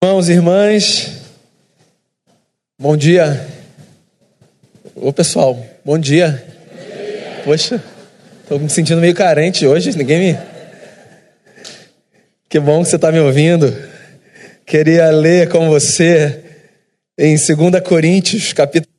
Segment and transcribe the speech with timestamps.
[0.00, 1.22] Irmãos e irmãs,
[2.80, 3.48] bom dia.
[4.94, 6.46] Ô pessoal, bom dia.
[7.44, 7.82] Poxa,
[8.40, 10.38] estou me sentindo meio carente hoje, ninguém me.
[12.48, 13.76] Que bom que você está me ouvindo.
[14.64, 16.44] Queria ler com você
[17.18, 18.94] em 2 Coríntios, capítulo.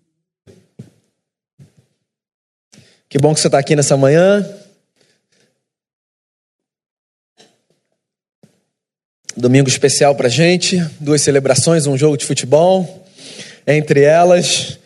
[3.08, 4.46] Que bom que você está aqui nessa manhã.
[9.40, 13.08] Domingo especial para gente, duas celebrações, um jogo de futebol.
[13.66, 14.78] Entre elas,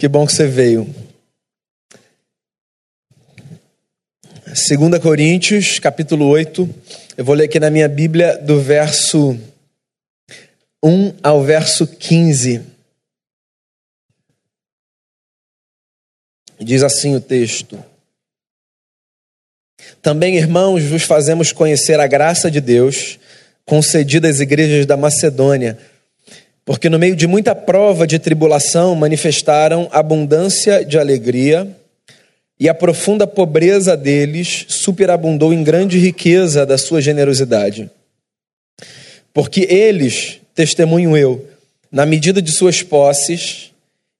[0.00, 0.88] que bom que você veio.
[4.46, 6.74] 2 Coríntios, capítulo 8.
[7.18, 9.38] Eu vou ler aqui na minha Bíblia do verso
[10.82, 12.62] 1 ao verso 15.
[16.58, 17.78] Diz assim o texto.
[20.02, 23.18] Também, irmãos, vos fazemos conhecer a graça de Deus
[23.64, 25.76] concedida às igrejas da Macedônia,
[26.64, 31.68] porque no meio de muita prova de tribulação manifestaram abundância de alegria,
[32.58, 37.90] e a profunda pobreza deles superabundou em grande riqueza da sua generosidade.
[39.34, 41.46] Porque eles, testemunho eu,
[41.92, 43.72] na medida de suas posses,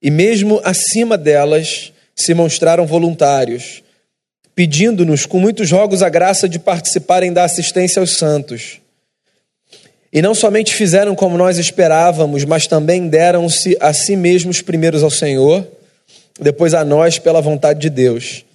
[0.03, 3.83] e mesmo acima delas, se mostraram voluntários
[4.57, 8.81] pedindo-nos com muitos jogos a graça de participarem da assistência aos santos.
[10.11, 15.11] E não somente fizeram como nós esperávamos, mas também deram-se a si mesmos primeiros ao
[15.11, 15.69] Senhor,
[16.41, 18.47] depois a nós pela vontade de Deus.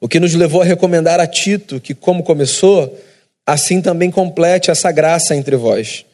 [0.00, 2.98] O que nos levou a recomendar a Tito que, como começou,
[3.46, 6.06] assim também complete essa graça entre vós.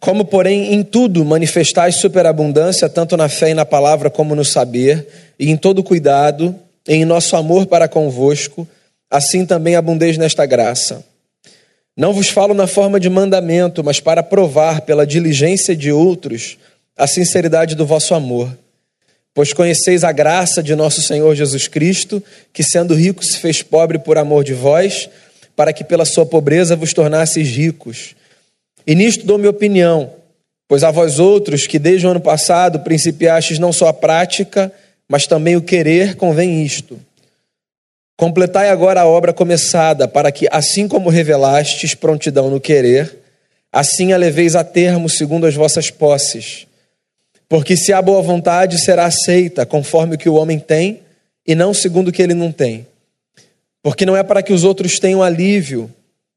[0.00, 5.06] Como, porém, em tudo manifestais superabundância, tanto na fé e na palavra como no saber,
[5.38, 8.66] e em todo cuidado, em nosso amor para convosco,
[9.10, 11.04] assim também abundeis nesta graça.
[11.96, 16.58] Não vos falo na forma de mandamento, mas para provar pela diligência de outros
[16.96, 18.56] a sinceridade do vosso amor.
[19.32, 23.98] Pois conheceis a graça de nosso Senhor Jesus Cristo, que sendo rico se fez pobre
[23.98, 25.08] por amor de vós,
[25.56, 28.14] para que pela sua pobreza vos tornasseis ricos.
[28.86, 30.12] E nisto dou minha opinião,
[30.68, 34.72] pois a vós outros que desde o ano passado principiastes não só a prática,
[35.08, 37.00] mas também o querer convém isto.
[38.16, 43.18] Completai agora a obra começada, para que, assim como revelastes prontidão no querer,
[43.72, 46.66] assim a leveis a termo segundo as vossas posses.
[47.48, 51.00] Porque se há boa vontade, será aceita, conforme o que o homem tem,
[51.46, 52.86] e não segundo o que ele não tem.
[53.82, 55.90] Porque não é para que os outros tenham alívio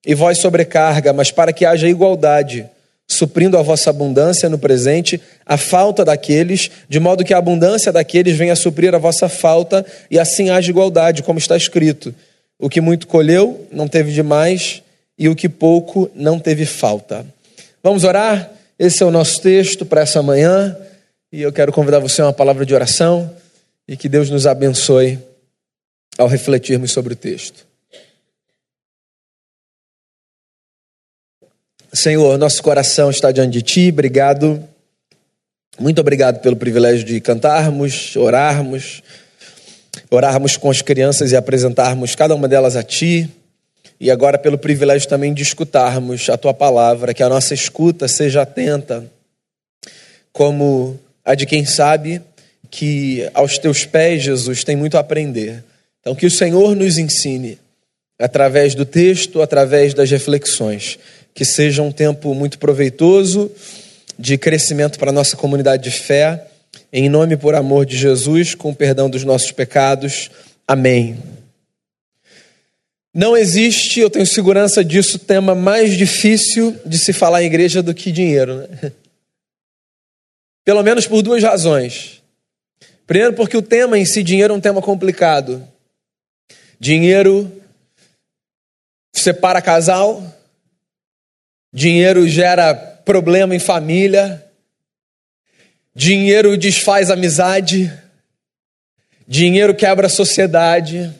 [0.06, 2.68] e vós sobrecarga, mas para que haja igualdade
[3.08, 8.36] suprindo a vossa abundância no presente, a falta daqueles, de modo que a abundância daqueles
[8.36, 12.14] venha a suprir a vossa falta, e assim haja igualdade, como está escrito:
[12.60, 14.82] o que muito colheu não teve demais,
[15.18, 17.26] e o que pouco não teve falta.
[17.82, 18.52] Vamos orar?
[18.78, 20.76] Esse é o nosso texto para essa manhã,
[21.32, 23.34] e eu quero convidar você a uma palavra de oração,
[23.88, 25.18] e que Deus nos abençoe
[26.18, 27.67] ao refletirmos sobre o texto.
[31.98, 34.64] Senhor, nosso coração está diante de Ti, obrigado.
[35.80, 39.02] Muito obrigado pelo privilégio de cantarmos, orarmos,
[40.12, 43.28] orarmos com as crianças e apresentarmos cada uma delas a Ti.
[44.00, 48.44] E agora pelo privilégio também de escutarmos a Tua palavra, que a nossa escuta seja
[48.44, 49.04] atenta,
[50.32, 52.22] como a de quem sabe
[52.70, 55.64] que aos Teus pés, Jesus, tem muito a aprender.
[56.00, 57.58] Então, que o Senhor nos ensine
[58.20, 61.00] através do texto, através das reflexões
[61.38, 63.52] que seja um tempo muito proveitoso
[64.18, 66.48] de crescimento para a nossa comunidade de fé.
[66.92, 70.32] Em nome e por amor de Jesus, com o perdão dos nossos pecados.
[70.68, 71.16] Amém.
[73.14, 77.94] Não existe, eu tenho segurança disso, tema mais difícil de se falar em igreja do
[77.94, 78.68] que dinheiro.
[78.68, 78.92] Né?
[80.66, 82.20] Pelo menos por duas razões.
[83.06, 85.64] Primeiro, porque o tema em si, dinheiro, é um tema complicado.
[86.80, 87.62] Dinheiro
[89.14, 90.34] separa casal,
[91.72, 94.44] Dinheiro gera problema em família.
[95.94, 97.92] Dinheiro desfaz amizade.
[99.28, 101.14] Dinheiro quebra a sociedade.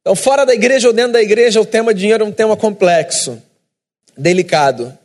[0.00, 3.42] Então, fora da igreja ou dentro da igreja, o tema dinheiro é um tema complexo,
[4.16, 4.96] delicado.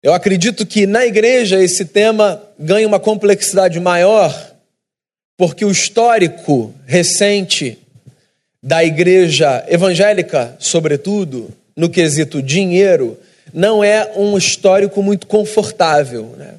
[0.00, 4.52] Eu acredito que na igreja esse tema ganha uma complexidade maior,
[5.36, 7.76] porque o histórico recente
[8.62, 13.18] da igreja evangélica, sobretudo, no quesito dinheiro,
[13.52, 16.34] não é um histórico muito confortável.
[16.36, 16.54] Né?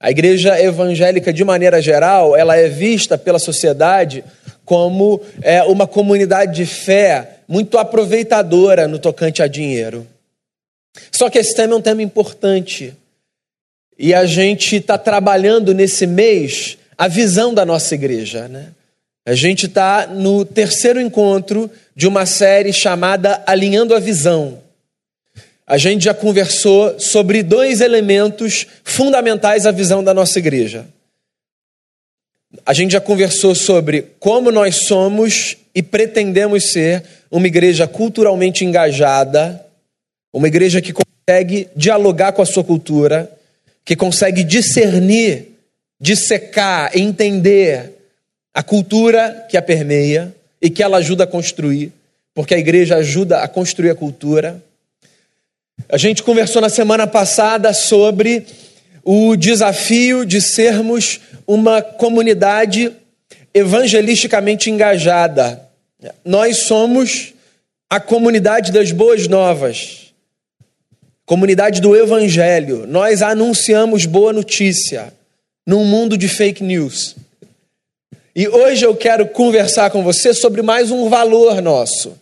[0.00, 4.24] A igreja evangélica, de maneira geral, ela é vista pela sociedade
[4.64, 10.06] como é, uma comunidade de fé muito aproveitadora no tocante a dinheiro.
[11.10, 12.94] Só que esse tema é um tema importante.
[13.98, 18.46] E a gente está trabalhando nesse mês a visão da nossa igreja.
[18.46, 18.66] Né?
[19.28, 24.58] A gente está no terceiro encontro de uma série chamada Alinhando a Visão.
[25.66, 30.86] A gente já conversou sobre dois elementos fundamentais à visão da nossa igreja.
[32.64, 39.62] A gente já conversou sobre como nós somos e pretendemos ser uma igreja culturalmente engajada,
[40.32, 43.30] uma igreja que consegue dialogar com a sua cultura,
[43.84, 45.48] que consegue discernir,
[46.00, 47.97] dissecar, entender
[48.58, 51.92] a cultura que a permeia e que ela ajuda a construir,
[52.34, 54.60] porque a igreja ajuda a construir a cultura.
[55.88, 58.44] A gente conversou na semana passada sobre
[59.04, 62.90] o desafio de sermos uma comunidade
[63.54, 65.62] evangelisticamente engajada.
[66.24, 67.34] Nós somos
[67.88, 70.12] a comunidade das boas novas,
[71.24, 72.88] comunidade do evangelho.
[72.88, 75.14] Nós anunciamos boa notícia
[75.64, 77.14] num mundo de fake news.
[78.38, 82.16] E hoje eu quero conversar com você sobre mais um valor nosso,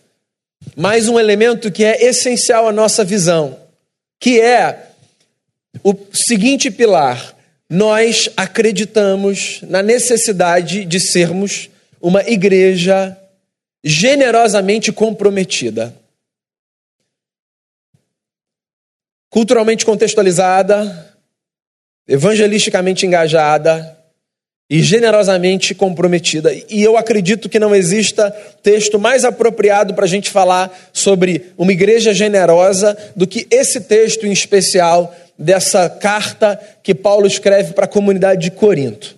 [0.75, 3.55] mais um elemento que é essencial à nossa visão,
[4.19, 4.93] que é
[5.83, 7.35] o seguinte pilar:
[7.69, 11.69] nós acreditamos na necessidade de sermos
[12.01, 13.15] uma igreja
[13.83, 15.95] generosamente comprometida.
[19.29, 21.15] Culturalmente contextualizada,
[22.07, 23.96] evangelisticamente engajada
[24.69, 26.53] e generosamente comprometida.
[26.69, 28.31] E eu acredito que não exista
[28.61, 34.25] texto mais apropriado para a gente falar sobre uma igreja generosa do que esse texto
[34.25, 39.15] em especial dessa carta que Paulo escreve para a comunidade de Corinto.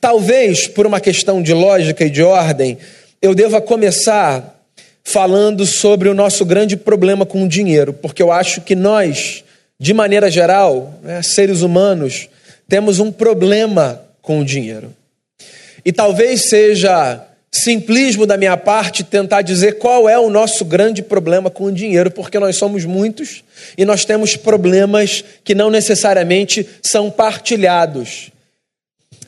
[0.00, 2.76] Talvez, por uma questão de lógica e de ordem,
[3.22, 4.60] eu deva começar
[5.02, 9.42] falando sobre o nosso grande problema com o dinheiro, porque eu acho que nós,
[9.80, 12.28] de maneira geral, né, seres humanos,
[12.68, 14.94] temos um problema com o dinheiro.
[15.84, 21.50] E talvez seja simplismo da minha parte tentar dizer qual é o nosso grande problema
[21.50, 23.44] com o dinheiro, porque nós somos muitos
[23.76, 28.30] e nós temos problemas que não necessariamente são partilhados.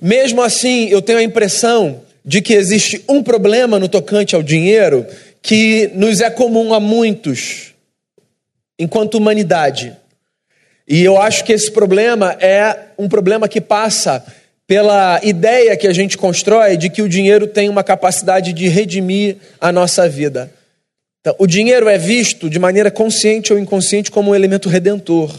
[0.00, 5.06] Mesmo assim, eu tenho a impressão de que existe um problema no tocante ao dinheiro
[5.42, 7.74] que nos é comum a muitos,
[8.78, 9.94] enquanto humanidade.
[10.88, 14.24] E eu acho que esse problema é um problema que passa
[14.66, 19.36] pela ideia que a gente constrói de que o dinheiro tem uma capacidade de redimir
[19.60, 20.50] a nossa vida.
[21.20, 25.34] Então, o dinheiro é visto de maneira consciente ou inconsciente como um elemento redentor.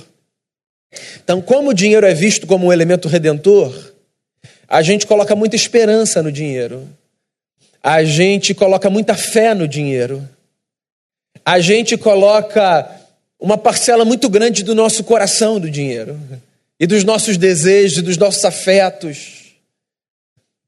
[1.24, 3.94] Então, como o dinheiro é visto como um elemento redentor,
[4.68, 6.88] a gente coloca muita esperança no dinheiro.
[7.84, 10.28] A gente coloca muita fé no dinheiro.
[11.44, 12.90] A gente coloca
[13.40, 16.20] uma parcela muito grande do nosso coração do dinheiro
[16.80, 19.56] e dos nossos desejos dos nossos afetos.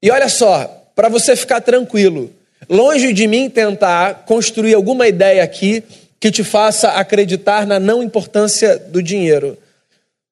[0.02, 2.34] E olha só, para você ficar tranquilo,
[2.70, 5.84] longe de mim tentar construir alguma ideia aqui
[6.20, 9.58] que te faça acreditar na não importância do dinheiro.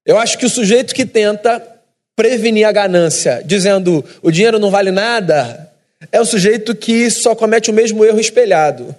[0.06, 1.62] Eu acho que o sujeito que tenta
[2.16, 5.72] prevenir a ganância, dizendo o dinheiro não vale nada,
[6.12, 8.96] é o sujeito que só comete o mesmo erro espelhado.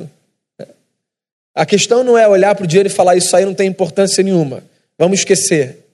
[1.55, 4.23] A questão não é olhar para o dinheiro e falar isso aí não tem importância
[4.23, 4.63] nenhuma.
[4.99, 5.86] Vamos esquecer.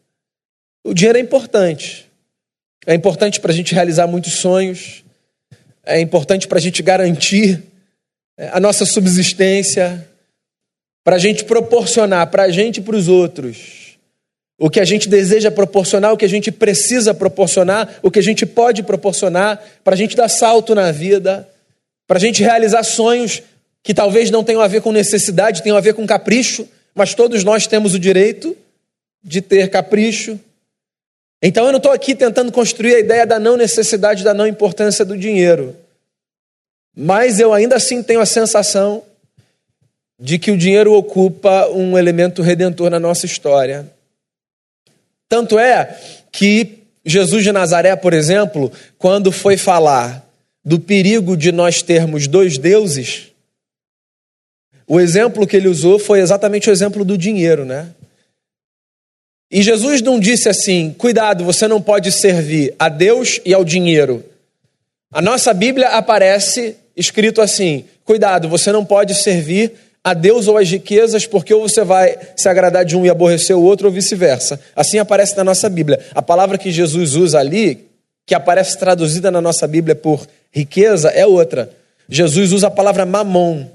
[0.85, 2.11] O dinheiro é importante.
[2.87, 5.05] É importante para a gente realizar muitos sonhos.
[5.85, 7.63] É importante para a gente garantir
[8.37, 10.09] é, a nossa subsistência.
[11.05, 13.83] Para a gente proporcionar para a gente e para os outros
[14.63, 18.23] o que a gente deseja proporcionar, o que a gente precisa proporcionar, o que a
[18.23, 21.49] gente pode proporcionar, para a gente dar salto na vida,
[22.07, 23.43] para a gente realizar sonhos
[23.83, 27.43] que talvez não tenham a ver com necessidade, tenham a ver com capricho, mas todos
[27.43, 28.57] nós temos o direito
[29.25, 30.39] de ter capricho,
[31.43, 35.05] então eu não estou aqui tentando construir a ideia da não necessidade, da não importância
[35.05, 35.77] do dinheiro.
[36.97, 39.03] Mas eu ainda assim tenho a sensação
[40.21, 43.91] de que o dinheiro ocupa um elemento redentor na nossa história.
[45.29, 45.99] Tanto é
[46.31, 50.25] que Jesus de Nazaré, por exemplo, quando foi falar
[50.65, 53.33] do perigo de nós termos dois deuses,
[54.87, 57.89] o exemplo que ele usou foi exatamente o exemplo do dinheiro, né?
[59.53, 64.25] E Jesus não disse assim: cuidado, você não pode servir a Deus e ao dinheiro.
[65.13, 70.71] A nossa Bíblia aparece escrito assim: cuidado, você não pode servir a Deus ou às
[70.71, 74.59] riquezas, porque ou você vai se agradar de um e aborrecer o outro, ou vice-versa.
[74.75, 76.01] Assim aparece na nossa Bíblia.
[76.15, 77.87] A palavra que Jesus usa ali,
[78.27, 81.71] que aparece traduzida na nossa Bíblia por riqueza, é outra.
[82.09, 83.67] Jesus usa a palavra mamon,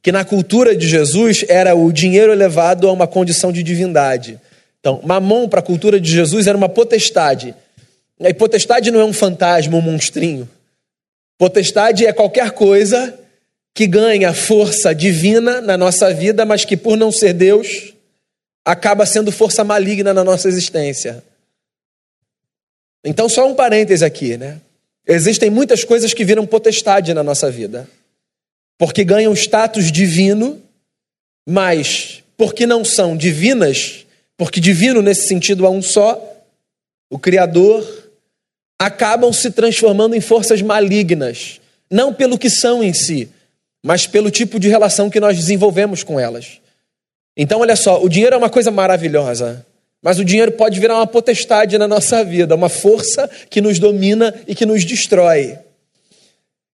[0.00, 4.38] que na cultura de Jesus era o dinheiro elevado a uma condição de divindade.
[4.84, 7.54] Então, mamon para a cultura de Jesus era uma potestade.
[8.20, 10.46] E potestade não é um fantasma, um monstrinho.
[11.38, 13.18] Potestade é qualquer coisa
[13.72, 17.94] que ganha força divina na nossa vida, mas que por não ser Deus,
[18.62, 21.24] acaba sendo força maligna na nossa existência.
[23.02, 24.60] Então, só um parêntese aqui, né?
[25.08, 27.88] Existem muitas coisas que viram potestade na nossa vida
[28.76, 30.60] porque ganham status divino,
[31.48, 34.03] mas porque não são divinas,
[34.36, 36.20] porque divino nesse sentido é um só,
[37.10, 37.86] o Criador,
[38.78, 41.60] acabam se transformando em forças malignas,
[41.90, 43.28] não pelo que são em si,
[43.82, 46.60] mas pelo tipo de relação que nós desenvolvemos com elas.
[47.36, 49.64] Então, olha só, o dinheiro é uma coisa maravilhosa,
[50.02, 54.34] mas o dinheiro pode virar uma potestade na nossa vida, uma força que nos domina
[54.46, 55.58] e que nos destrói.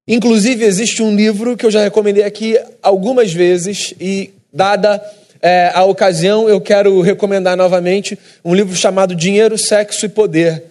[0.07, 5.01] Inclusive, existe um livro que eu já recomendei aqui algumas vezes e, dada
[5.43, 10.65] é, a ocasião, eu quero recomendar novamente um livro chamado Dinheiro, Sexo e Poder,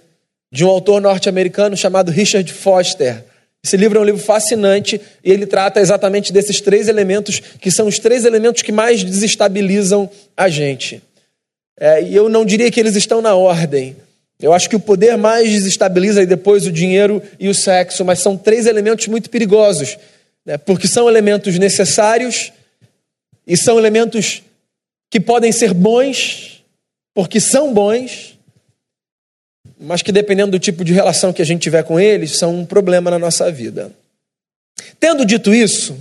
[0.52, 3.24] de um autor norte-americano chamado Richard Foster.
[3.64, 7.88] Esse livro é um livro fascinante e ele trata exatamente desses três elementos, que são
[7.88, 11.02] os três elementos que mais desestabilizam a gente.
[11.80, 13.96] É, e eu não diria que eles estão na ordem,
[14.42, 18.38] eu acho que o poder mais desestabiliza depois o dinheiro e o sexo, mas são
[18.38, 19.98] três elementos muito perigosos,
[20.46, 20.58] né?
[20.58, 22.54] porque são elementos necessários
[23.46, 24.42] e são elementos
[25.10, 26.64] que podem ser bons,
[27.14, 28.38] porque são bons,
[29.80, 32.66] mas que dependendo do tipo de relação que a gente tiver com eles, são um
[32.66, 33.92] problema na nossa vida.
[35.00, 35.98] Tendo dito isso,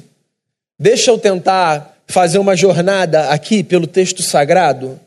[0.78, 4.98] deixa eu tentar fazer uma jornada aqui pelo texto sagrado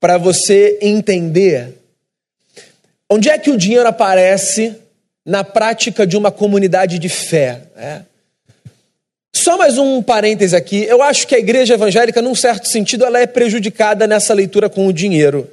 [0.00, 1.78] para você entender
[3.10, 4.76] Onde é que o dinheiro aparece
[5.24, 7.62] na prática de uma comunidade de fé?
[7.74, 8.02] É.
[9.34, 10.84] Só mais um parêntese aqui.
[10.84, 14.86] Eu acho que a igreja evangélica, num certo sentido, ela é prejudicada nessa leitura com
[14.86, 15.48] o dinheiro.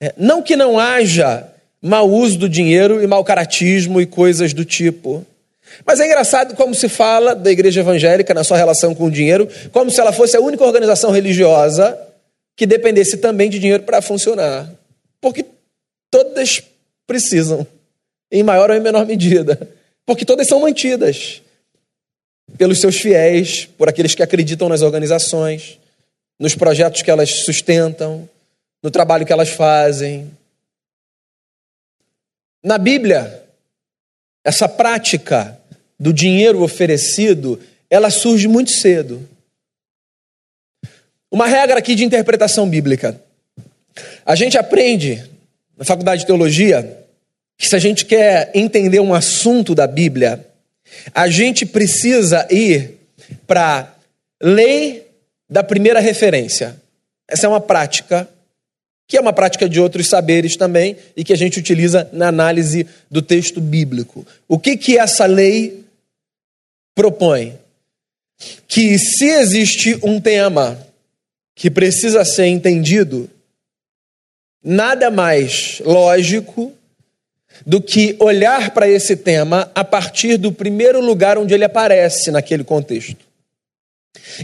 [0.00, 0.12] É.
[0.16, 1.46] Não que não haja
[1.80, 5.24] mau uso do dinheiro e mau caratismo e coisas do tipo.
[5.84, 9.48] Mas é engraçado como se fala da igreja evangélica na sua relação com o dinheiro,
[9.72, 11.98] como se ela fosse a única organização religiosa
[12.56, 14.70] que dependesse também de dinheiro para funcionar.
[15.20, 15.44] Porque
[16.10, 16.62] todas
[17.06, 17.66] precisam,
[18.30, 19.58] em maior ou em menor medida,
[20.04, 21.42] porque todas são mantidas
[22.56, 25.78] pelos seus fiéis, por aqueles que acreditam nas organizações,
[26.38, 28.28] nos projetos que elas sustentam,
[28.82, 30.30] no trabalho que elas fazem.
[32.62, 33.42] Na Bíblia,
[34.44, 35.58] essa prática
[35.98, 37.60] do dinheiro oferecido,
[37.90, 39.28] ela surge muito cedo.
[41.30, 43.20] Uma regra aqui de interpretação bíblica.
[44.24, 45.24] A gente aprende
[45.76, 47.04] na faculdade de teologia
[47.58, 50.46] que se a gente quer entender um assunto da Bíblia,
[51.14, 52.98] a gente precisa ir
[53.46, 53.94] para
[54.40, 55.06] lei
[55.48, 56.80] da primeira referência.
[57.28, 58.28] Essa é uma prática
[59.08, 62.86] que é uma prática de outros saberes também e que a gente utiliza na análise
[63.10, 64.26] do texto bíblico.
[64.48, 65.84] O que que essa lei
[66.94, 67.56] propõe?
[68.66, 70.84] Que se existe um tema
[71.54, 73.30] que precisa ser entendido,
[74.62, 76.72] nada mais lógico
[77.64, 82.64] do que olhar para esse tema a partir do primeiro lugar onde ele aparece naquele
[82.64, 83.16] contexto.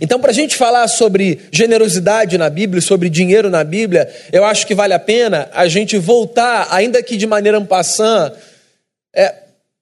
[0.01, 4.67] Então, para a gente falar sobre generosidade na Bíblia, sobre dinheiro na Bíblia, eu acho
[4.67, 8.33] que vale a pena a gente voltar, ainda que de maneira ampassã,
[9.15, 9.35] é,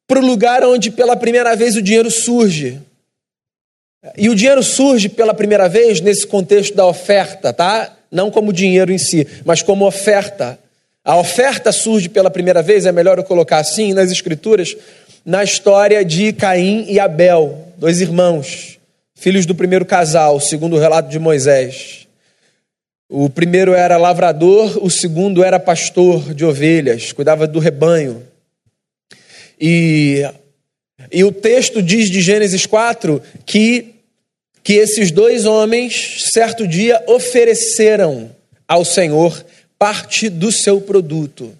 [0.06, 2.80] para o lugar onde pela primeira vez o dinheiro surge.
[4.16, 7.96] E o dinheiro surge pela primeira vez nesse contexto da oferta, tá?
[8.10, 10.58] não como dinheiro em si, mas como oferta.
[11.04, 14.76] A oferta surge pela primeira vez, é melhor eu colocar assim, nas Escrituras,
[15.24, 18.78] na história de Caim e Abel, dois irmãos,
[19.14, 22.06] filhos do primeiro casal, segundo o relato de Moisés.
[23.08, 28.22] O primeiro era lavrador, o segundo era pastor de ovelhas, cuidava do rebanho.
[29.58, 30.22] E,
[31.10, 33.94] e o texto diz de Gênesis 4 que
[34.62, 38.30] que esses dois homens, certo dia, ofereceram
[38.68, 39.44] ao Senhor
[39.80, 41.56] parte do seu produto.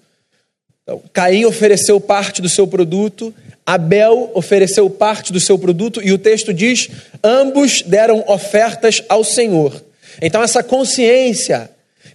[0.83, 3.33] Então, Caim ofereceu parte do seu produto,
[3.65, 6.87] Abel ofereceu parte do seu produto, e o texto diz:
[7.23, 9.83] ambos deram ofertas ao Senhor.
[10.21, 11.67] Então, essa consciência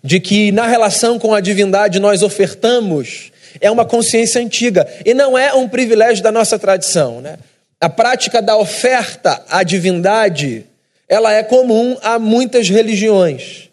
[0.02, 5.36] de que na relação com a divindade nós ofertamos é uma consciência antiga e não
[5.36, 7.20] é um privilégio da nossa tradição.
[7.20, 7.36] Né?
[7.80, 10.64] A prática da oferta à divindade
[11.08, 13.65] ela é comum a muitas religiões.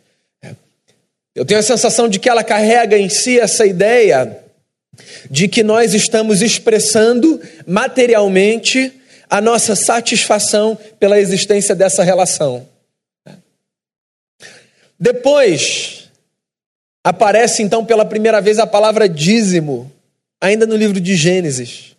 [1.35, 4.39] Eu tenho a sensação de que ela carrega em si essa ideia
[5.29, 8.93] de que nós estamos expressando materialmente
[9.29, 12.67] a nossa satisfação pela existência dessa relação.
[14.99, 16.11] Depois,
[17.03, 19.91] aparece então pela primeira vez a palavra dízimo,
[20.39, 21.95] ainda no livro de Gênesis,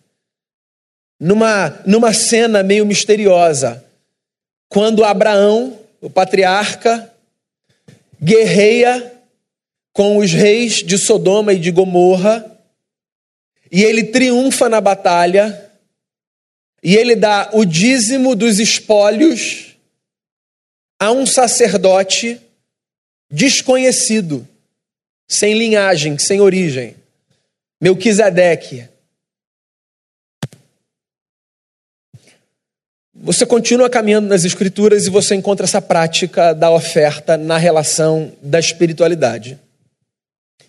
[1.19, 3.85] numa, numa cena meio misteriosa,
[4.69, 7.13] quando Abraão, o patriarca,
[8.23, 9.14] guerreia
[9.95, 12.45] com os reis de Sodoma e de Gomorra,
[13.71, 15.71] e ele triunfa na batalha,
[16.83, 19.77] e ele dá o dízimo dos espólios
[20.99, 22.41] a um sacerdote
[23.31, 24.47] desconhecido,
[25.29, 26.97] sem linhagem, sem origem,
[27.81, 28.89] Melquisedeque.
[33.15, 38.59] Você continua caminhando nas Escrituras e você encontra essa prática da oferta na relação da
[38.59, 39.59] espiritualidade.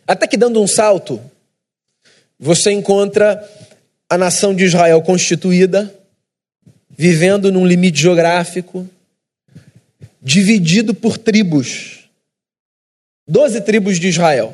[0.07, 1.19] Até que dando um salto,
[2.39, 3.43] você encontra
[4.09, 5.93] a nação de Israel constituída,
[6.89, 8.87] vivendo num limite geográfico,
[10.21, 12.07] dividido por tribos.
[13.27, 14.53] Doze tribos de Israel.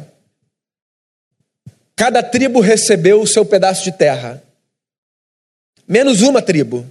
[1.96, 4.42] Cada tribo recebeu o seu pedaço de terra.
[5.86, 6.90] Menos uma tribo.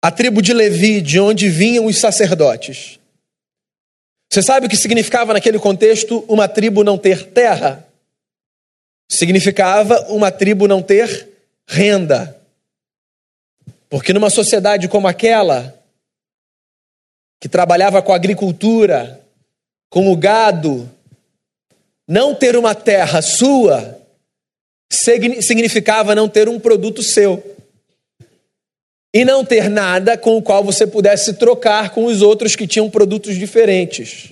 [0.00, 2.99] A tribo de Levi, de onde vinham os sacerdotes.
[4.32, 7.86] Você sabe o que significava naquele contexto uma tribo não ter terra?
[9.10, 11.28] Significava uma tribo não ter
[11.66, 12.40] renda.
[13.88, 15.76] Porque numa sociedade como aquela,
[17.40, 19.20] que trabalhava com agricultura,
[19.88, 20.88] com o gado,
[22.06, 24.00] não ter uma terra sua
[24.92, 27.56] significava não ter um produto seu.
[29.12, 32.88] E não ter nada com o qual você pudesse trocar com os outros que tinham
[32.88, 34.30] produtos diferentes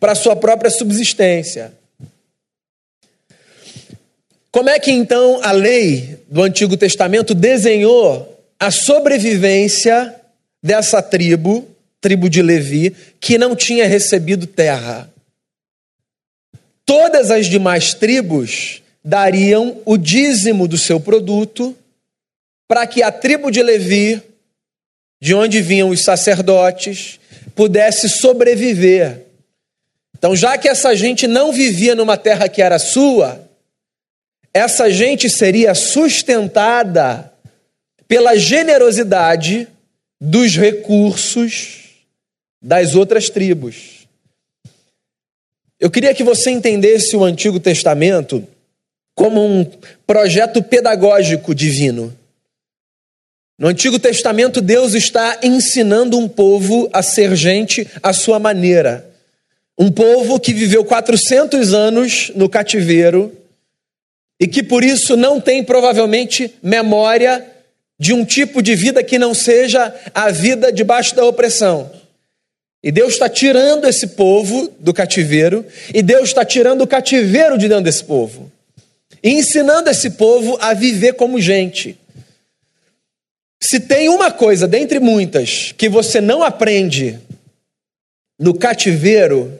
[0.00, 1.72] para sua própria subsistência.
[4.50, 10.14] Como é que então a lei do Antigo Testamento desenhou a sobrevivência
[10.62, 11.68] dessa tribo,
[12.00, 15.10] tribo de Levi, que não tinha recebido terra?
[16.86, 21.76] Todas as demais tribos dariam o dízimo do seu produto
[22.68, 24.22] para que a tribo de Levi,
[25.20, 27.18] de onde vinham os sacerdotes,
[27.56, 29.24] pudesse sobreviver.
[30.16, 33.48] Então, já que essa gente não vivia numa terra que era sua,
[34.52, 37.32] essa gente seria sustentada
[38.06, 39.66] pela generosidade
[40.20, 41.84] dos recursos
[42.60, 44.06] das outras tribos.
[45.78, 48.46] Eu queria que você entendesse o Antigo Testamento
[49.14, 49.64] como um
[50.06, 52.16] projeto pedagógico divino.
[53.58, 59.10] No Antigo Testamento, Deus está ensinando um povo a ser gente à sua maneira.
[59.76, 63.32] Um povo que viveu 400 anos no cativeiro
[64.40, 67.44] e que por isso não tem provavelmente memória
[67.98, 71.90] de um tipo de vida que não seja a vida debaixo da opressão.
[72.80, 77.68] E Deus está tirando esse povo do cativeiro, e Deus está tirando o cativeiro de
[77.68, 78.52] dentro desse povo,
[79.20, 81.98] e ensinando esse povo a viver como gente.
[83.62, 87.18] Se tem uma coisa, dentre muitas, que você não aprende
[88.38, 89.58] no cativeiro,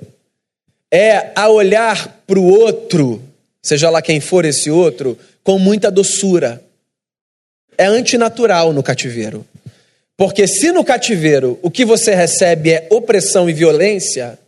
[0.91, 3.29] é a olhar para o outro
[3.69, 6.63] seja lá quem for esse outro, com muita doçura.
[7.77, 9.47] É antinatural no cativeiro.
[10.17, 14.39] Porque se no cativeiro o que você recebe é opressão e violência,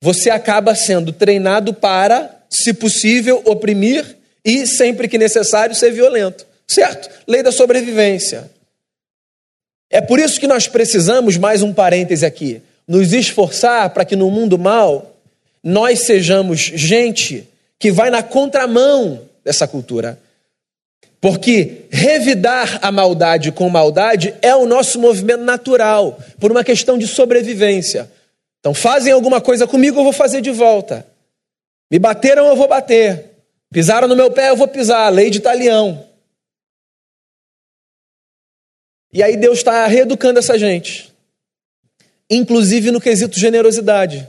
[0.00, 6.46] você acaba sendo treinado para, se possível, oprimir e, sempre que necessário, ser violento.
[6.66, 7.10] Certo?
[7.26, 8.50] Lei da sobrevivência.
[9.90, 14.30] É por isso que nós precisamos, mais um parêntese aqui, nos esforçar para que no
[14.30, 15.16] mundo mal
[15.62, 17.48] nós sejamos gente
[17.78, 20.18] que vai na contramão dessa cultura.
[21.20, 27.06] Porque revidar a maldade com maldade é o nosso movimento natural, por uma questão de
[27.06, 28.10] sobrevivência.
[28.58, 31.06] Então, fazem alguma coisa comigo, eu vou fazer de volta.
[31.90, 33.30] Me bateram, eu vou bater.
[33.72, 35.08] Pisaram no meu pé, eu vou pisar.
[35.10, 36.04] Lei de talião.
[39.12, 41.12] E aí Deus está reeducando essa gente,
[42.30, 44.26] inclusive no quesito generosidade.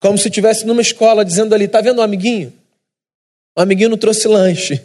[0.00, 2.52] Como se estivesse numa escola dizendo ali: tá vendo o amiguinho?
[3.56, 4.82] O amiguinho não trouxe lanche.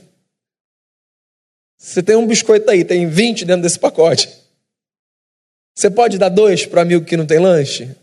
[1.78, 4.30] Você tem um biscoito aí, tem 20 dentro desse pacote.
[5.76, 7.96] Você pode dar dois para o amigo que não tem lanche?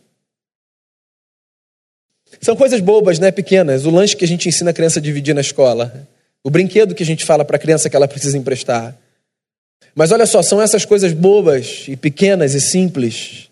[2.41, 3.31] São coisas bobas, né?
[3.31, 3.85] Pequenas.
[3.85, 6.09] O lanche que a gente ensina a criança a dividir na escola.
[6.43, 8.97] O brinquedo que a gente fala para a criança que ela precisa emprestar.
[9.95, 13.49] Mas olha só, são essas coisas bobas e pequenas e simples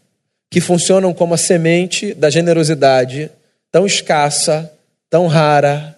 [0.51, 3.31] que funcionam como a semente da generosidade
[3.71, 4.71] tão escassa,
[5.09, 5.97] tão rara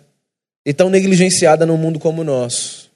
[0.65, 2.91] e tão negligenciada num mundo como o nosso.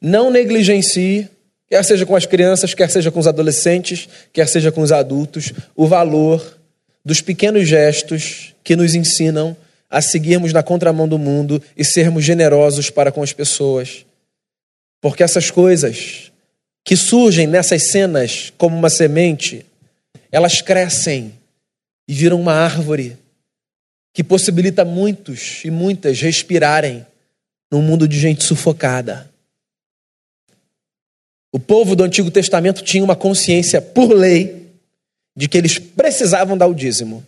[0.00, 1.28] Não negligencie,
[1.68, 5.52] quer seja com as crianças, quer seja com os adolescentes, quer seja com os adultos,
[5.74, 6.56] o valor
[7.04, 9.56] dos pequenos gestos que nos ensinam
[9.90, 14.04] a seguirmos na contramão do mundo e sermos generosos para com as pessoas.
[15.00, 16.32] Porque essas coisas
[16.84, 19.66] que surgem nessas cenas como uma semente,
[20.30, 21.34] elas crescem
[22.08, 23.16] e viram uma árvore
[24.12, 27.04] que possibilita muitos e muitas respirarem
[27.70, 29.30] num mundo de gente sufocada.
[31.52, 34.66] O povo do Antigo Testamento tinha uma consciência por lei
[35.36, 37.24] de que eles precisavam dar o dízimo.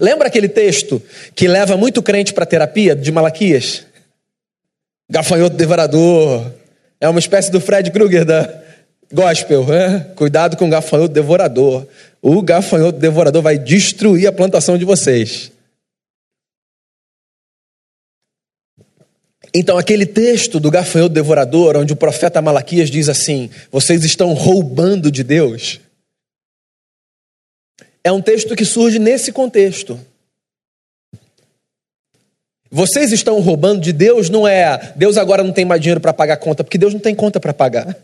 [0.00, 1.00] Lembra aquele texto
[1.34, 3.86] que leva muito crente para terapia de Malaquias?
[5.10, 6.52] Gafanhoto devorador.
[7.00, 8.62] É uma espécie do Fred Krueger da
[9.12, 9.64] gospel.
[9.66, 10.00] Né?
[10.16, 11.86] Cuidado com o gafanhoto devorador.
[12.20, 15.52] O gafanhoto devorador vai destruir a plantação de vocês.
[19.54, 25.10] Então, aquele texto do gafanhoto devorador, onde o profeta Malaquias diz assim: Vocês estão roubando
[25.10, 25.80] de Deus
[28.08, 30.00] é um texto que surge nesse contexto.
[32.70, 36.36] Vocês estão roubando de Deus, não é Deus agora não tem mais dinheiro para pagar
[36.36, 37.96] conta, porque Deus não tem conta para pagar.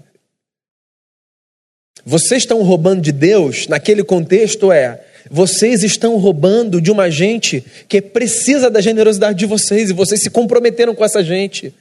[2.04, 5.00] Vocês estão roubando de Deus, naquele contexto é,
[5.30, 10.30] vocês estão roubando de uma gente que precisa da generosidade de vocês e vocês se
[10.30, 11.72] comprometeram com essa gente.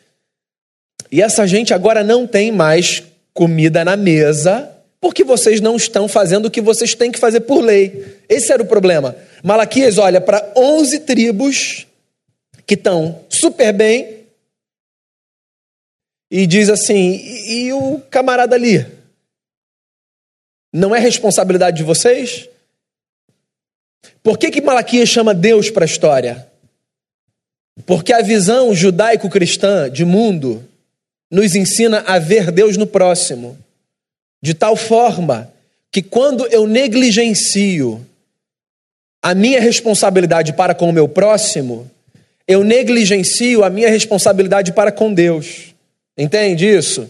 [1.12, 4.70] E essa gente agora não tem mais comida na mesa
[5.02, 8.06] porque vocês não estão fazendo o que vocês têm que fazer por lei.
[8.30, 9.14] Esse era o problema.
[9.44, 11.86] Malaquias olha para 11 tribos
[12.66, 14.26] que estão super bem
[16.32, 18.86] e diz assim: e, e o camarada ali?
[20.72, 22.50] Não é responsabilidade de vocês?
[24.24, 26.48] Por que, que Malaquias chama Deus para a história?
[27.86, 30.68] Porque a visão judaico-cristã de mundo
[31.30, 33.58] nos ensina a ver Deus no próximo
[34.42, 35.52] de tal forma
[35.90, 38.06] que quando eu negligencio
[39.22, 41.90] a minha responsabilidade para com o meu próximo,
[42.48, 45.74] eu negligencio a minha responsabilidade para com Deus.
[46.18, 47.10] Entende isso?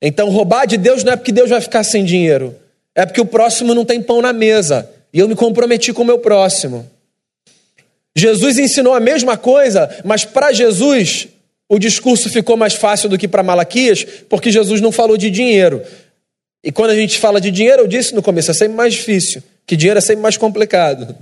[0.00, 2.54] Então, roubar de Deus não é porque Deus vai ficar sem dinheiro,
[2.94, 6.06] é porque o próximo não tem pão na mesa e eu me comprometi com o
[6.06, 6.88] meu próximo.
[8.16, 11.28] Jesus ensinou a mesma coisa, mas para Jesus
[11.68, 15.82] o discurso ficou mais fácil do que para Malaquias, porque Jesus não falou de dinheiro.
[16.64, 19.42] E quando a gente fala de dinheiro, eu disse no começo, é sempre mais difícil,
[19.66, 21.14] que dinheiro é sempre mais complicado.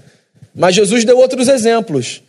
[0.54, 2.22] Mas Jesus deu outros exemplos.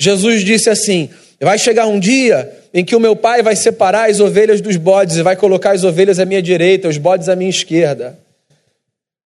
[0.00, 4.20] Jesus disse assim: vai chegar um dia em que o meu pai vai separar as
[4.20, 7.50] ovelhas dos bodes e vai colocar as ovelhas à minha direita, os bodes à minha
[7.50, 8.18] esquerda.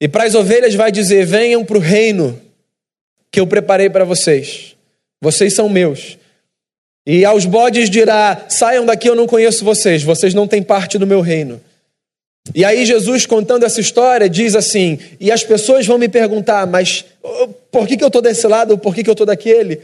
[0.00, 2.40] E para as ovelhas vai dizer: venham para o reino
[3.30, 4.76] que eu preparei para vocês.
[5.20, 6.18] Vocês são meus.
[7.06, 11.06] E aos bodes dirá: saiam daqui, eu não conheço vocês, vocês não têm parte do
[11.06, 11.60] meu reino.
[12.54, 17.04] E aí, Jesus, contando essa história, diz assim: e as pessoas vão me perguntar, mas
[17.70, 19.80] por que, que eu estou desse lado, por que, que eu estou daquele?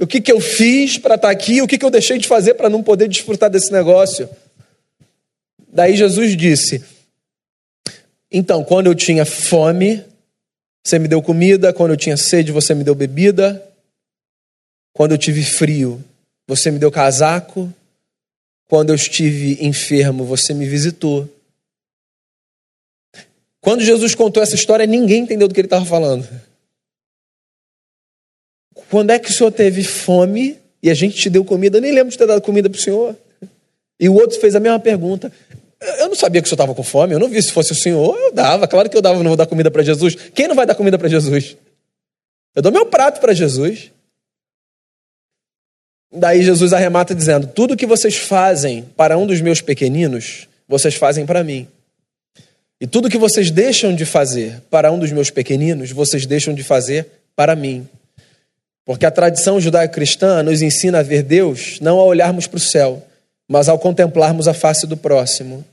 [0.00, 1.60] O que, que eu fiz para estar tá aqui?
[1.60, 4.28] O que, que eu deixei de fazer para não poder desfrutar desse negócio?
[5.68, 6.82] Daí Jesus disse:
[8.30, 10.02] Então, quando eu tinha fome,
[10.82, 13.62] você me deu comida, quando eu tinha sede, você me deu bebida,
[14.92, 16.02] quando eu tive frio,
[16.46, 17.72] você me deu casaco,
[18.66, 21.28] quando eu estive enfermo, você me visitou.
[23.60, 26.26] Quando Jesus contou essa história, ninguém entendeu do que ele estava falando.
[28.90, 31.78] Quando é que o senhor teve fome e a gente te deu comida?
[31.78, 33.16] Eu nem lembro de ter dado comida para o senhor.
[33.98, 35.30] E o outro fez a mesma pergunta.
[35.98, 37.74] Eu não sabia que o senhor estava com fome, eu não vi se fosse o
[37.74, 38.68] senhor, eu dava.
[38.68, 40.14] Claro que eu dava, não vou dar comida para Jesus.
[40.34, 41.56] Quem não vai dar comida para Jesus?
[42.54, 43.90] Eu dou meu prato para Jesus.
[46.12, 51.24] Daí Jesus arremata dizendo: Tudo que vocês fazem para um dos meus pequeninos, vocês fazem
[51.24, 51.66] para mim.
[52.80, 56.62] E tudo que vocês deixam de fazer para um dos meus pequeninos, vocês deixam de
[56.62, 57.88] fazer para mim.
[58.84, 63.06] Porque a tradição judaico-cristã nos ensina a ver Deus não ao olharmos para o céu,
[63.48, 65.64] mas ao contemplarmos a face do próximo.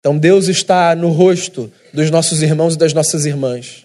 [0.00, 3.84] Então Deus está no rosto dos nossos irmãos e das nossas irmãs.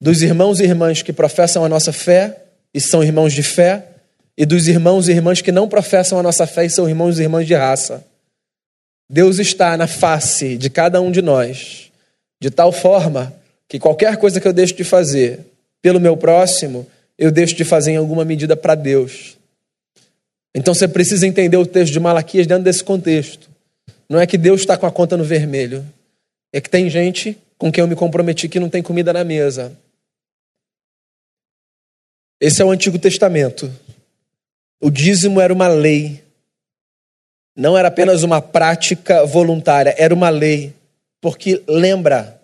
[0.00, 3.84] Dos irmãos e irmãs que professam a nossa fé e são irmãos de fé,
[4.36, 7.22] e dos irmãos e irmãs que não professam a nossa fé e são irmãos e
[7.22, 8.04] irmãs de raça.
[9.08, 11.90] Deus está na face de cada um de nós,
[12.40, 13.32] de tal forma
[13.68, 15.40] que qualquer coisa que eu deixo de fazer
[15.80, 16.86] pelo meu próximo,
[17.18, 19.36] eu deixo de fazer em alguma medida para Deus.
[20.54, 23.50] Então você precisa entender o texto de Malaquias dentro desse contexto.
[24.08, 25.84] Não é que Deus está com a conta no vermelho,
[26.52, 29.76] é que tem gente com quem eu me comprometi que não tem comida na mesa.
[32.40, 33.72] Esse é o Antigo Testamento.
[34.80, 36.22] O dízimo era uma lei
[37.56, 40.74] não era apenas uma prática voluntária, era uma lei.
[41.22, 42.38] Porque lembra,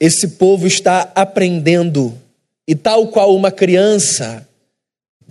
[0.00, 2.20] esse povo está aprendendo.
[2.66, 4.46] E tal qual uma criança,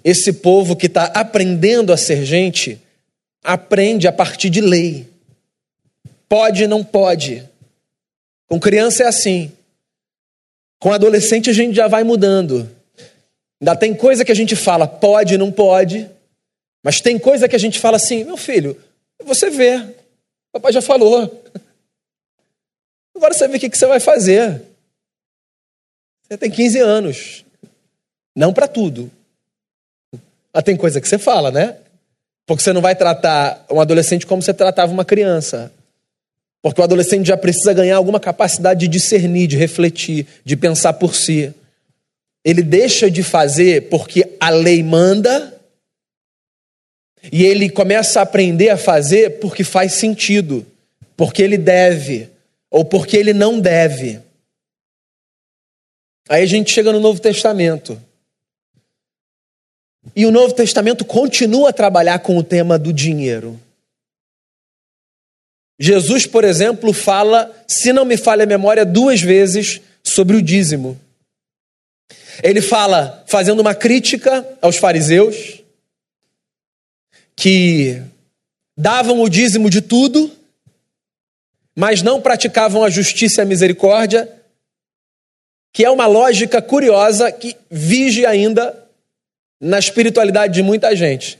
[0.03, 2.81] esse povo que está aprendendo a ser gente,
[3.43, 5.07] aprende a partir de lei.
[6.27, 7.47] Pode, não pode.
[8.47, 9.51] Com criança é assim.
[10.79, 12.69] Com adolescente a gente já vai mudando.
[13.61, 16.09] Ainda tem coisa que a gente fala pode, não pode.
[16.83, 18.79] Mas tem coisa que a gente fala assim, meu filho,
[19.23, 19.83] você vê.
[20.51, 21.43] Papai já falou.
[23.15, 24.61] Agora você vê o que você vai fazer.
[26.27, 27.45] Você tem 15 anos.
[28.35, 29.11] Não para tudo.
[30.53, 31.77] Mas tem coisa que você fala, né?
[32.45, 35.71] Porque você não vai tratar um adolescente como você tratava uma criança.
[36.61, 41.15] Porque o adolescente já precisa ganhar alguma capacidade de discernir, de refletir, de pensar por
[41.15, 41.53] si.
[42.43, 45.53] Ele deixa de fazer porque a lei manda
[47.31, 50.65] e ele começa a aprender a fazer porque faz sentido,
[51.15, 52.29] porque ele deve
[52.69, 54.24] ou porque ele não deve.
[56.27, 58.01] Aí a gente chega no Novo Testamento.
[60.15, 63.59] E o Novo Testamento continua a trabalhar com o tema do dinheiro.
[65.79, 70.99] Jesus, por exemplo, fala, se não me falha a memória, duas vezes sobre o dízimo.
[72.41, 75.61] Ele fala fazendo uma crítica aos fariseus,
[77.35, 78.01] que
[78.77, 80.31] davam o dízimo de tudo,
[81.75, 84.31] mas não praticavam a justiça e a misericórdia,
[85.75, 88.73] que é uma lógica curiosa que vige ainda
[89.59, 91.37] na espiritualidade de muita gente.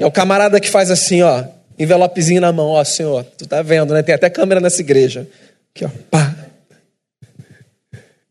[0.00, 1.44] É o camarada que faz assim, ó,
[1.78, 4.02] envelopezinho na mão, ó, senhor, tu tá vendo, né?
[4.02, 5.28] Tem até câmera nessa igreja.
[5.74, 6.34] Aqui, ó, pá.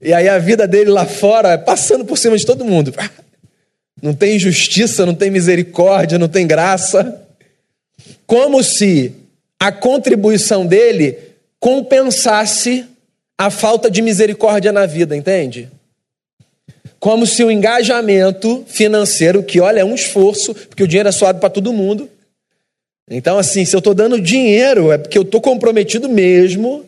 [0.01, 2.91] E aí a vida dele lá fora é passando por cima de todo mundo.
[4.01, 7.21] Não tem justiça, não tem misericórdia, não tem graça.
[8.25, 9.13] Como se
[9.59, 11.19] a contribuição dele
[11.59, 12.87] compensasse
[13.37, 15.69] a falta de misericórdia na vida, entende?
[16.99, 21.39] Como se o engajamento financeiro, que olha, é um esforço, porque o dinheiro é suado
[21.39, 22.09] para todo mundo.
[23.09, 26.85] Então, assim, se eu estou dando dinheiro, é porque eu estou comprometido mesmo.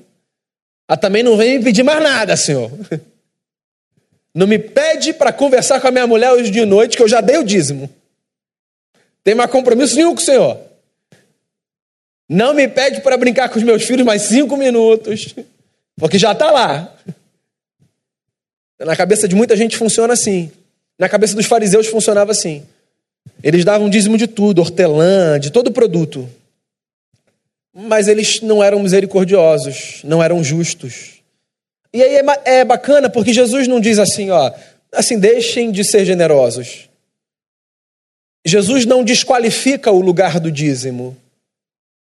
[0.87, 2.71] A também não vem me pedir mais nada, Senhor.
[4.33, 7.21] Não me pede para conversar com a minha mulher hoje de noite, que eu já
[7.21, 7.89] dei o dízimo.
[9.23, 10.59] Tem mais compromisso nenhum com o Senhor.
[12.29, 15.33] Não me pede para brincar com os meus filhos mais cinco minutos.
[15.97, 16.95] Porque já está lá.
[18.79, 20.51] Na cabeça de muita gente funciona assim.
[20.97, 22.63] Na cabeça dos fariseus funcionava assim.
[23.43, 26.29] Eles davam dízimo de tudo, hortelã, de todo produto.
[27.73, 31.21] Mas eles não eram misericordiosos, não eram justos.
[31.93, 34.51] E aí é, é bacana porque Jesus não diz assim, ó,
[34.91, 36.89] assim, deixem de ser generosos.
[38.45, 41.17] Jesus não desqualifica o lugar do dízimo.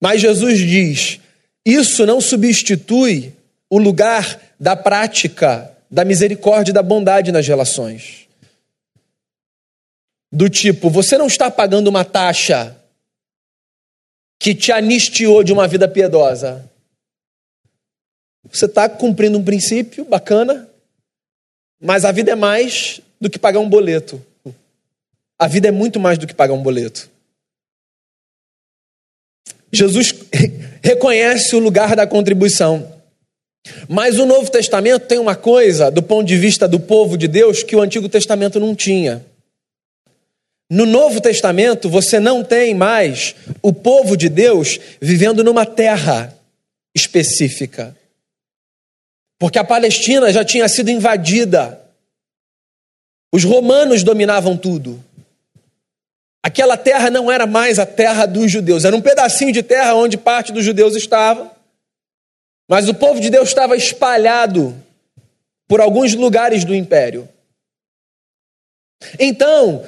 [0.01, 1.19] Mas Jesus diz:
[1.65, 3.33] isso não substitui
[3.69, 8.27] o lugar da prática da misericórdia e da bondade nas relações.
[10.31, 12.75] Do tipo, você não está pagando uma taxa
[14.39, 16.69] que te anistiou de uma vida piedosa.
[18.49, 20.69] Você está cumprindo um princípio bacana,
[21.81, 24.23] mas a vida é mais do que pagar um boleto.
[25.37, 27.09] A vida é muito mais do que pagar um boleto.
[29.71, 30.13] Jesus
[30.83, 32.98] reconhece o lugar da contribuição.
[33.87, 37.63] Mas o Novo Testamento tem uma coisa, do ponto de vista do povo de Deus,
[37.63, 39.25] que o Antigo Testamento não tinha.
[40.69, 46.35] No Novo Testamento, você não tem mais o povo de Deus vivendo numa terra
[46.95, 47.95] específica.
[49.39, 51.81] Porque a Palestina já tinha sido invadida.
[53.33, 55.03] Os romanos dominavam tudo.
[56.43, 60.17] Aquela terra não era mais a terra dos judeus, era um pedacinho de terra onde
[60.17, 61.51] parte dos judeus estava.
[62.69, 64.79] Mas o povo de Deus estava espalhado
[65.67, 67.27] por alguns lugares do império.
[69.19, 69.83] Então,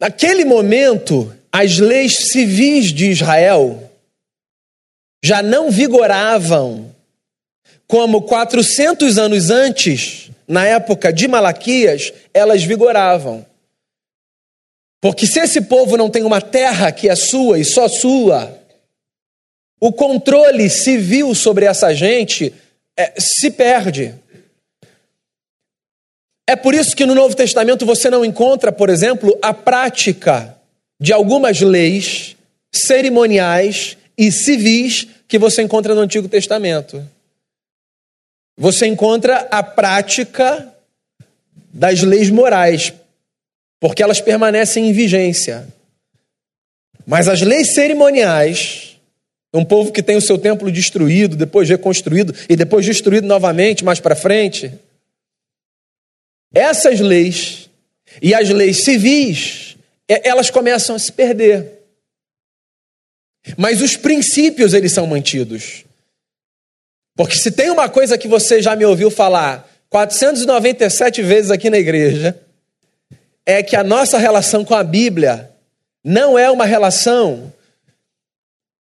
[0.00, 3.90] naquele momento, as leis civis de Israel
[5.22, 6.90] já não vigoravam
[7.86, 13.44] como 400 anos antes, na época de Malaquias, elas vigoravam.
[15.02, 18.61] Porque se esse povo não tem uma terra que é sua e só sua,
[19.84, 22.54] o controle civil sobre essa gente
[22.96, 24.14] é, se perde.
[26.48, 30.56] É por isso que no Novo Testamento você não encontra, por exemplo, a prática
[31.00, 32.36] de algumas leis
[32.72, 37.04] cerimoniais e civis que você encontra no Antigo Testamento.
[38.56, 40.72] Você encontra a prática
[41.72, 42.92] das leis morais,
[43.80, 45.66] porque elas permanecem em vigência.
[47.04, 48.91] Mas as leis cerimoniais
[49.52, 54.00] Um povo que tem o seu templo destruído, depois reconstruído e depois destruído novamente mais
[54.00, 54.72] para frente.
[56.54, 57.68] Essas leis
[58.20, 59.76] e as leis civis,
[60.08, 61.82] elas começam a se perder.
[63.56, 65.84] Mas os princípios eles são mantidos.
[67.14, 71.78] Porque se tem uma coisa que você já me ouviu falar 497 vezes aqui na
[71.78, 72.38] igreja,
[73.44, 75.50] é que a nossa relação com a Bíblia
[76.02, 77.52] não é uma relação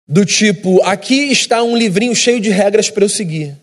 [0.06, 3.56] do tipo, aqui está um livrinho cheio de regras para eu seguir.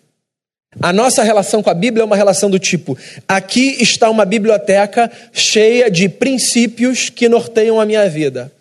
[0.79, 5.11] A nossa relação com a Bíblia é uma relação do tipo: aqui está uma biblioteca
[5.33, 8.51] cheia de princípios que norteiam a minha vida.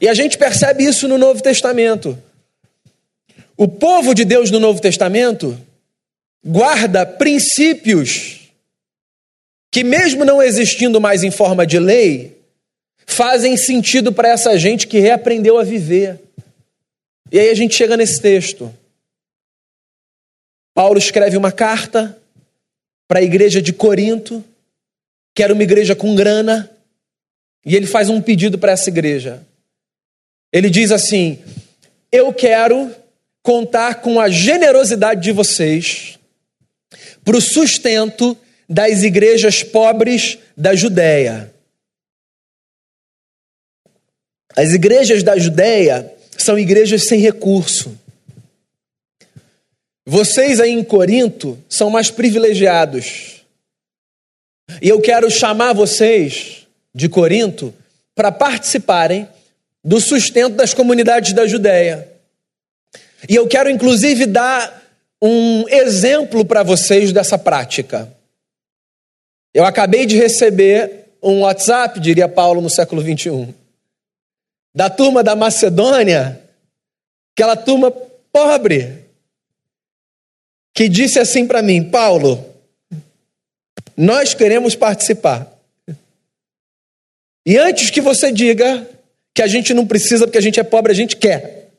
[0.00, 2.16] E a gente percebe isso no Novo Testamento.
[3.56, 5.58] O povo de Deus no Novo Testamento
[6.44, 8.38] guarda princípios
[9.72, 12.38] que, mesmo não existindo mais em forma de lei,
[13.06, 16.20] fazem sentido para essa gente que reaprendeu a viver.
[17.30, 18.74] E aí a gente chega nesse texto.
[20.74, 22.16] Paulo escreve uma carta
[23.06, 24.44] para a igreja de Corinto,
[25.34, 26.70] que era uma igreja com grana,
[27.64, 29.44] e ele faz um pedido para essa igreja.
[30.52, 31.42] Ele diz assim:
[32.10, 32.94] Eu quero
[33.42, 36.18] contar com a generosidade de vocês
[37.24, 38.36] para o sustento
[38.68, 41.52] das igrejas pobres da Judéia.
[44.56, 47.98] As igrejas da Judéia são igrejas sem recurso.
[50.06, 53.42] Vocês aí em Corinto são mais privilegiados.
[54.80, 57.74] E eu quero chamar vocês de Corinto
[58.14, 59.28] para participarem
[59.84, 62.08] do sustento das comunidades da Judéia.
[63.28, 64.82] E eu quero inclusive dar
[65.20, 68.12] um exemplo para vocês dessa prática.
[69.52, 73.52] Eu acabei de receber um WhatsApp, diria Paulo no século 21,
[74.78, 76.40] da turma da Macedônia,
[77.32, 79.06] aquela turma pobre,
[80.72, 82.54] que disse assim para mim: Paulo,
[83.96, 85.52] nós queremos participar.
[87.44, 88.88] E antes que você diga
[89.34, 91.72] que a gente não precisa porque a gente é pobre, a gente quer.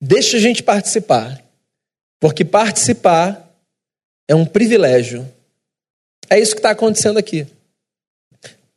[0.00, 1.42] Deixa a gente participar,
[2.20, 3.52] porque participar
[4.28, 5.28] é um privilégio.
[6.30, 7.55] É isso que está acontecendo aqui.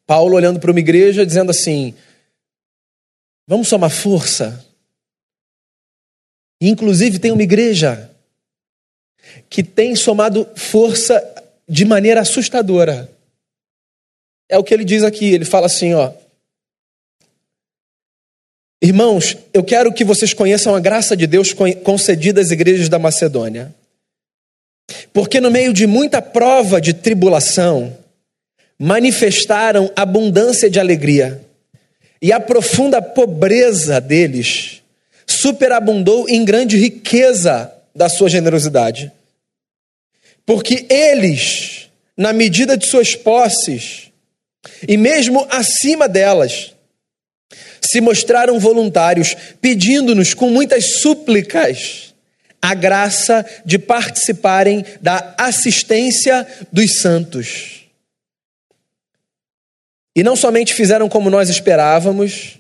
[0.09, 1.93] Paulo olhando para uma igreja dizendo assim:
[3.47, 4.65] vamos somar força.
[6.59, 8.09] Inclusive, tem uma igreja
[9.47, 11.23] que tem somado força
[11.67, 13.07] de maneira assustadora.
[14.49, 15.31] É o que ele diz aqui.
[15.31, 16.11] Ele fala assim: ó.
[18.81, 23.75] Irmãos, eu quero que vocês conheçam a graça de Deus concedida às igrejas da Macedônia.
[25.13, 27.95] Porque no meio de muita prova de tribulação,
[28.79, 31.41] manifestaram abundância de alegria,
[32.21, 34.81] e a profunda pobreza deles
[35.27, 39.11] superabundou em grande riqueza da sua generosidade.
[40.45, 44.11] Porque eles, na medida de suas posses,
[44.87, 46.73] e mesmo acima delas,
[47.81, 52.13] se mostraram voluntários, pedindo-nos com muitas súplicas
[52.61, 57.78] a graça de participarem da assistência dos santos.
[60.19, 62.60] E não somente fizeram como nós esperávamos,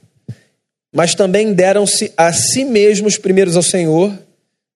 [0.95, 4.17] mas também deram-se a si mesmos primeiros ao Senhor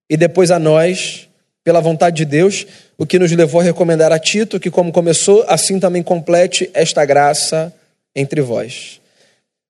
[0.09, 1.29] e depois a nós,
[1.63, 2.67] pela vontade de Deus,
[2.97, 7.05] o que nos levou a recomendar a Tito que, como começou, assim também complete esta
[7.05, 7.73] graça
[8.13, 8.99] entre vós.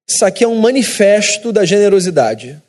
[0.09, 2.59] Isso aqui é um manifesto da generosidade.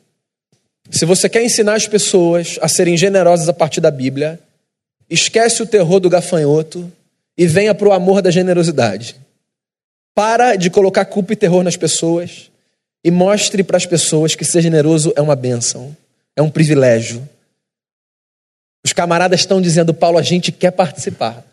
[0.91, 4.39] Se você quer ensinar as pessoas a serem generosas a partir da Bíblia,
[5.09, 6.87] esquece o terror do gafanhoto
[7.35, 9.24] e venha para o amor da generosidade.
[10.15, 12.49] Para de colocar culpa e terror nas pessoas
[13.03, 15.95] e mostre para as pessoas que ser generoso é uma bênção,
[16.35, 17.27] é um privilégio.
[18.83, 21.45] Os camaradas estão dizendo, Paulo, a gente quer participar.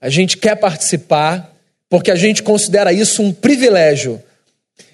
[0.00, 1.54] A gente quer participar
[1.88, 4.20] porque a gente considera isso um privilégio.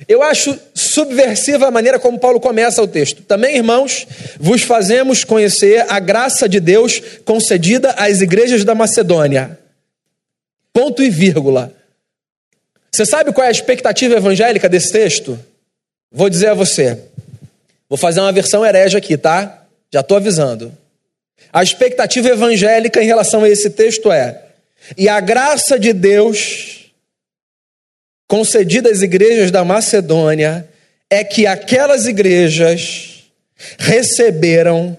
[0.06, 3.22] Eu acho subversiva a maneira como Paulo começa o texto.
[3.22, 4.06] Também, irmãos,
[4.38, 9.58] vos fazemos conhecer a graça de Deus concedida às igrejas da Macedônia.
[10.72, 11.77] Ponto e vírgula.
[12.92, 15.38] Você sabe qual é a expectativa evangélica desse texto?
[16.10, 16.98] Vou dizer a você.
[17.88, 19.64] Vou fazer uma versão herege aqui, tá?
[19.92, 20.76] Já estou avisando.
[21.52, 24.42] A expectativa evangélica em relação a esse texto é:
[24.96, 26.92] e a graça de Deus
[28.26, 30.68] concedida às igrejas da Macedônia
[31.10, 33.24] é que aquelas igrejas
[33.78, 34.96] receberam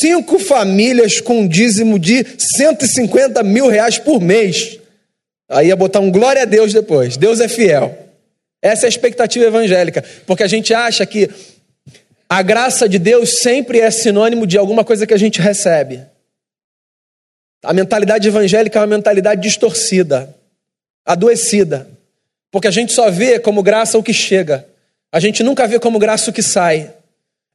[0.00, 4.78] cinco famílias com um dízimo de 150 mil reais por mês.
[5.52, 7.16] Aí ia botar um glória a Deus depois.
[7.16, 7.96] Deus é fiel.
[8.60, 11.28] Essa é a expectativa evangélica, porque a gente acha que
[12.28, 16.00] a graça de Deus sempre é sinônimo de alguma coisa que a gente recebe.
[17.62, 20.34] A mentalidade evangélica é uma mentalidade distorcida,
[21.04, 21.88] adoecida,
[22.50, 24.66] porque a gente só vê como graça o que chega,
[25.12, 26.90] a gente nunca vê como graça o que sai.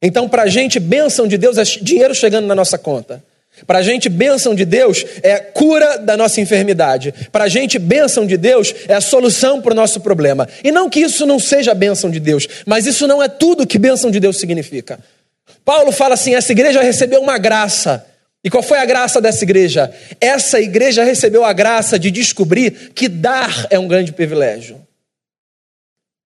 [0.00, 3.24] Então, para a gente, bênção de Deus é dinheiro chegando na nossa conta.
[3.66, 7.12] Para a gente, bênção de Deus é cura da nossa enfermidade.
[7.32, 10.48] Para a gente, bênção de Deus é a solução para o nosso problema.
[10.62, 13.78] E não que isso não seja bênção de Deus, mas isso não é tudo que
[13.78, 14.98] bênção de Deus significa.
[15.64, 18.06] Paulo fala assim: essa igreja recebeu uma graça.
[18.42, 19.92] E qual foi a graça dessa igreja?
[20.20, 24.80] Essa igreja recebeu a graça de descobrir que dar é um grande privilégio.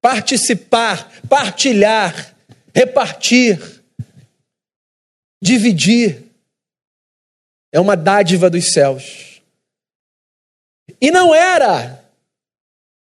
[0.00, 2.34] Participar, partilhar,
[2.74, 3.58] repartir,
[5.42, 6.21] dividir
[7.72, 9.42] é uma dádiva dos céus.
[11.00, 12.04] E não era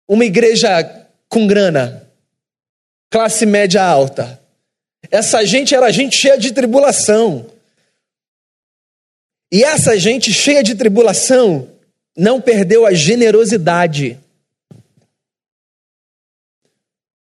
[0.09, 2.09] uma igreja com grana,
[3.11, 4.41] classe média alta.
[5.11, 7.51] Essa gente era gente cheia de tribulação.
[9.53, 11.69] E essa gente cheia de tribulação
[12.17, 14.19] não perdeu a generosidade.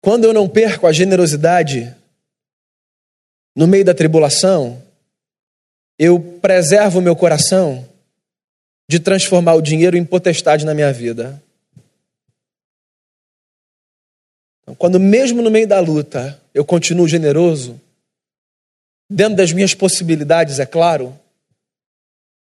[0.02, 1.96] Quando eu não perco a generosidade
[3.56, 4.82] no meio da tribulação,
[6.04, 7.88] eu preservo o meu coração
[8.90, 11.40] de transformar o dinheiro em potestade na minha vida.
[14.64, 17.80] Então, quando, mesmo no meio da luta, eu continuo generoso,
[19.08, 21.16] dentro das minhas possibilidades, é claro,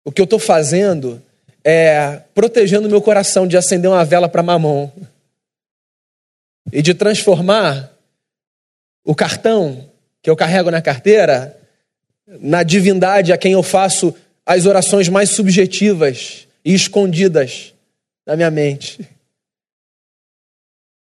[0.04, 1.20] o que eu estou fazendo
[1.64, 4.92] é protegendo o meu coração de acender uma vela para mamão
[6.72, 7.92] e de transformar
[9.04, 9.90] o cartão
[10.22, 11.59] que eu carrego na carteira
[12.38, 14.14] na divindade a quem eu faço
[14.46, 17.74] as orações mais subjetivas e escondidas
[18.26, 19.08] na minha mente.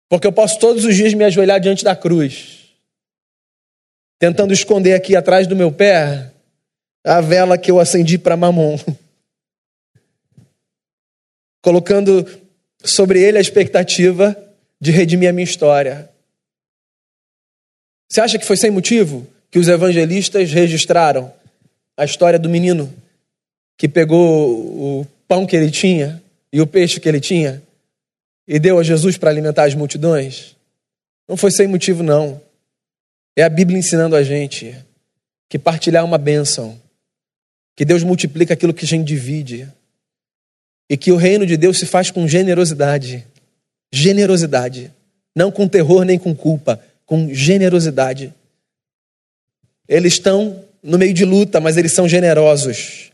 [0.09, 2.70] Porque eu posso todos os dias me ajoelhar diante da cruz,
[4.20, 6.32] tentando esconder aqui atrás do meu pé
[7.03, 8.78] a vela que eu acendi para Mamon,
[11.61, 12.26] colocando
[12.84, 14.38] sobre ele a expectativa
[14.80, 16.09] de redimir a minha história.
[18.09, 19.32] Você acha que foi sem motivo?
[19.54, 21.32] Que os evangelistas registraram
[21.95, 22.91] a história do menino
[23.78, 27.62] que pegou o pão que ele tinha e o peixe que ele tinha
[28.47, 30.56] e deu a Jesus para alimentar as multidões?
[31.30, 32.41] Não foi sem motivo, não.
[33.36, 34.76] É a Bíblia ensinando a gente
[35.47, 36.82] que partilhar é uma bênção,
[37.76, 39.72] que Deus multiplica aquilo que a gente divide
[40.89, 43.24] e que o reino de Deus se faz com generosidade.
[43.93, 44.91] Generosidade.
[45.36, 48.34] Não com terror nem com culpa, com generosidade.
[49.88, 53.11] Eles estão no meio de luta, mas eles são generosos.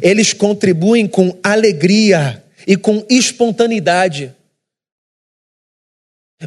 [0.00, 4.34] Eles contribuem com alegria e com espontaneidade.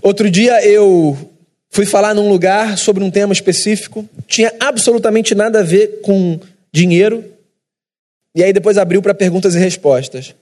[0.01, 1.31] Outro dia eu
[1.69, 6.39] fui falar num lugar sobre um tema específico, tinha absolutamente nada a ver com
[6.71, 7.23] dinheiro,
[8.35, 10.33] e aí depois abriu para perguntas e respostas.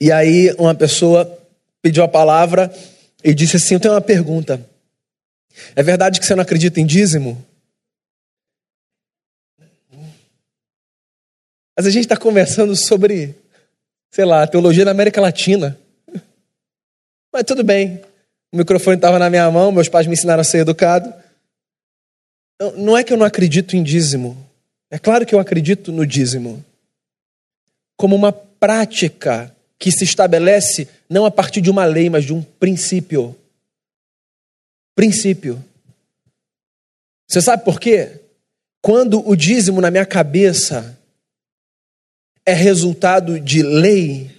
[0.00, 1.38] E aí uma pessoa
[1.82, 2.72] pediu a palavra
[3.22, 4.64] e disse assim: Eu tenho uma pergunta.
[5.74, 7.44] É verdade que você não acredita em dízimo?
[11.76, 13.34] Mas a gente está conversando sobre,
[14.10, 15.78] sei lá, teologia na América Latina.
[17.32, 18.02] Mas tudo bem.
[18.52, 21.12] O microfone estava na minha mão, meus pais me ensinaram a ser educado.
[22.76, 24.36] Não é que eu não acredito em dízimo.
[24.90, 26.62] É claro que eu acredito no dízimo.
[27.96, 32.42] Como uma prática que se estabelece não a partir de uma lei, mas de um
[32.42, 33.34] princípio
[34.94, 35.62] princípio.
[37.28, 38.20] Você sabe por quê?
[38.82, 40.98] Quando o dízimo na minha cabeça
[42.44, 44.30] é resultado de lei,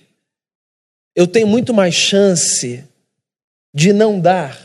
[1.15, 2.83] eu tenho muito mais chance
[3.73, 4.59] de não dar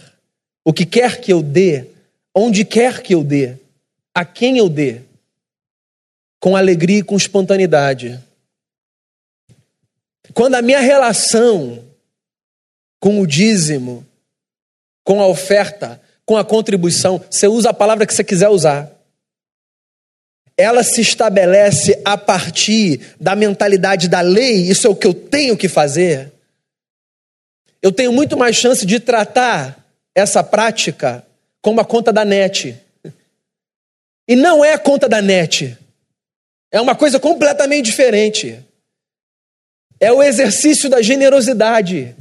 [0.64, 1.87] o que quer que eu dê,
[2.34, 3.57] onde quer que eu dê,
[4.12, 5.03] a quem eu dê,
[6.41, 8.20] com alegria e com espontaneidade.
[10.34, 11.84] Quando a minha relação
[12.99, 14.05] com o dízimo
[15.07, 18.91] com a oferta, com a contribuição, você usa a palavra que você quiser usar.
[20.57, 25.57] Ela se estabelece a partir da mentalidade da lei, isso é o que eu tenho
[25.57, 26.33] que fazer.
[27.81, 29.79] Eu tenho muito mais chance de tratar
[30.13, 31.25] essa prática
[31.63, 32.77] como a conta da net.
[34.27, 35.79] E não é a conta da net.
[36.73, 38.59] É uma coisa completamente diferente.
[40.01, 42.17] É o exercício da generosidade.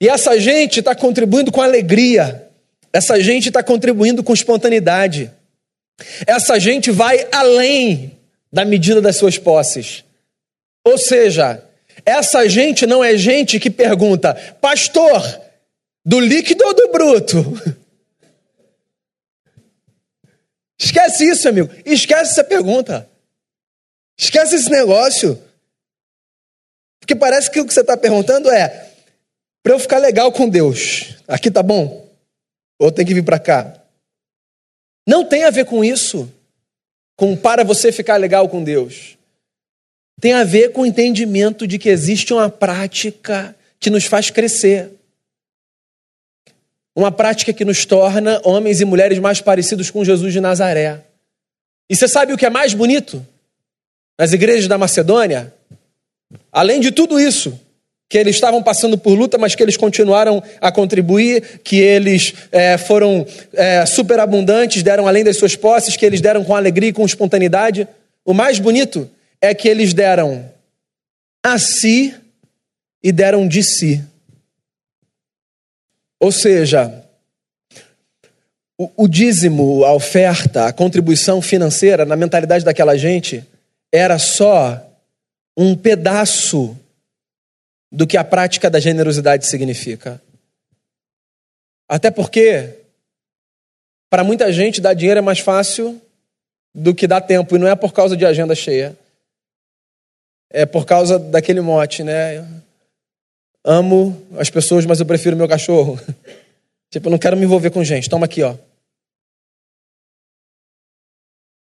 [0.00, 2.48] E essa gente está contribuindo com alegria,
[2.92, 5.30] essa gente está contribuindo com espontaneidade,
[6.26, 8.18] essa gente vai além
[8.52, 10.02] da medida das suas posses.
[10.84, 11.62] Ou seja,
[12.04, 15.22] Essa gente não é gente que pergunta, pastor,
[16.04, 17.76] do líquido ou do bruto?
[20.78, 21.68] Esquece isso, amigo.
[21.84, 23.08] Esquece essa pergunta.
[24.16, 25.40] Esquece esse negócio.
[26.98, 28.89] Porque parece que o que você está perguntando é:
[29.62, 32.08] para eu ficar legal com Deus, aqui tá bom?
[32.78, 33.80] Ou tem que vir para cá?
[35.06, 36.32] Não tem a ver com isso,
[37.16, 39.18] com para você ficar legal com Deus.
[40.20, 44.90] Tem a ver com o entendimento de que existe uma prática que nos faz crescer.
[46.94, 51.02] Uma prática que nos torna homens e mulheres mais parecidos com Jesus de Nazaré.
[51.88, 53.26] E você sabe o que é mais bonito?
[54.18, 55.52] Nas igrejas da Macedônia,
[56.52, 57.58] além de tudo isso,
[58.10, 62.76] que eles estavam passando por luta, mas que eles continuaram a contribuir, que eles é,
[62.76, 67.06] foram é, superabundantes, deram além das suas posses, que eles deram com alegria e com
[67.06, 67.86] espontaneidade.
[68.24, 69.08] O mais bonito
[69.40, 70.44] é que eles deram
[71.40, 72.12] a si
[73.00, 74.02] e deram de si.
[76.18, 76.92] Ou seja,
[78.76, 83.44] o, o dízimo, a oferta, a contribuição financeira, na mentalidade daquela gente,
[83.92, 84.84] era só
[85.56, 86.76] um pedaço
[87.90, 90.22] do que a prática da generosidade significa.
[91.88, 92.78] Até porque,
[94.08, 96.00] para muita gente, dar dinheiro é mais fácil
[96.72, 98.96] do que dar tempo, e não é por causa de agenda cheia.
[100.48, 102.46] É por causa daquele mote, né?
[103.64, 105.98] Amo as pessoas, mas eu prefiro meu cachorro.
[106.90, 108.08] tipo, eu não quero me envolver com gente.
[108.08, 108.56] Toma aqui, ó.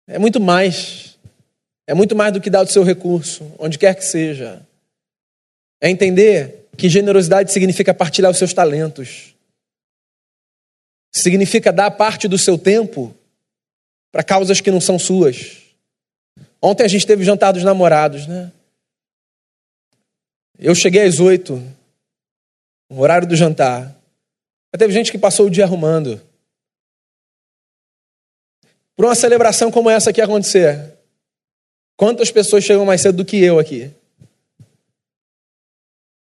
[0.07, 1.19] É muito mais.
[1.87, 4.65] É muito mais do que dar o seu recurso, onde quer que seja.
[5.85, 9.35] É entender que generosidade significa partilhar os seus talentos.
[11.15, 13.15] Significa dar parte do seu tempo
[14.11, 15.59] para causas que não são suas.
[16.63, 18.51] Ontem a gente teve jantar dos namorados, né?
[20.59, 21.63] Eu cheguei às oito,
[22.89, 23.95] no horário do jantar.
[24.73, 26.19] Mas teve gente que passou o dia arrumando.
[28.97, 30.97] Para uma celebração como essa aqui acontecer,
[31.95, 33.93] quantas pessoas chegam mais cedo do que eu aqui?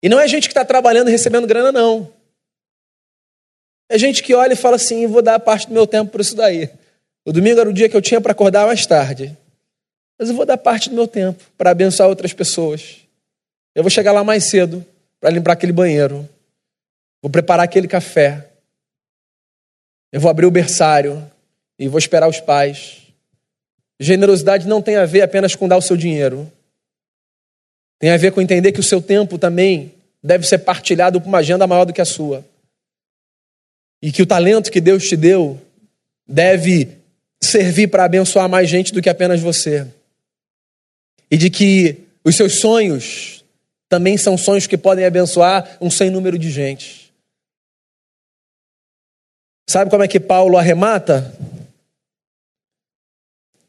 [0.02, 2.12] E não é gente que está trabalhando e recebendo grana, não.
[3.88, 6.34] É gente que olha e fala assim: vou dar parte do meu tempo para isso
[6.34, 6.68] daí.
[7.24, 9.36] O domingo era o dia que eu tinha para acordar mais tarde.
[10.18, 13.00] Mas eu vou dar parte do meu tempo para abençoar outras pessoas.
[13.74, 14.84] Eu vou chegar lá mais cedo
[15.20, 16.28] para limpar aquele banheiro.
[17.20, 18.48] Vou preparar aquele café.
[20.10, 21.30] Eu vou abrir o berçário
[21.78, 23.02] e vou esperar os pais.
[24.00, 26.50] Generosidade não tem a ver apenas com dar o seu dinheiro.
[28.02, 31.38] Tem a ver com entender que o seu tempo também deve ser partilhado por uma
[31.38, 32.44] agenda maior do que a sua.
[34.02, 35.62] E que o talento que Deus te deu
[36.26, 36.98] deve
[37.40, 39.86] servir para abençoar mais gente do que apenas você.
[41.30, 43.44] E de que os seus sonhos
[43.88, 47.12] também são sonhos que podem abençoar um sem número de gente.
[49.70, 51.32] Sabe como é que Paulo arremata?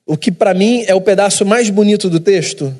[0.07, 2.75] O que para mim é o pedaço mais bonito do texto.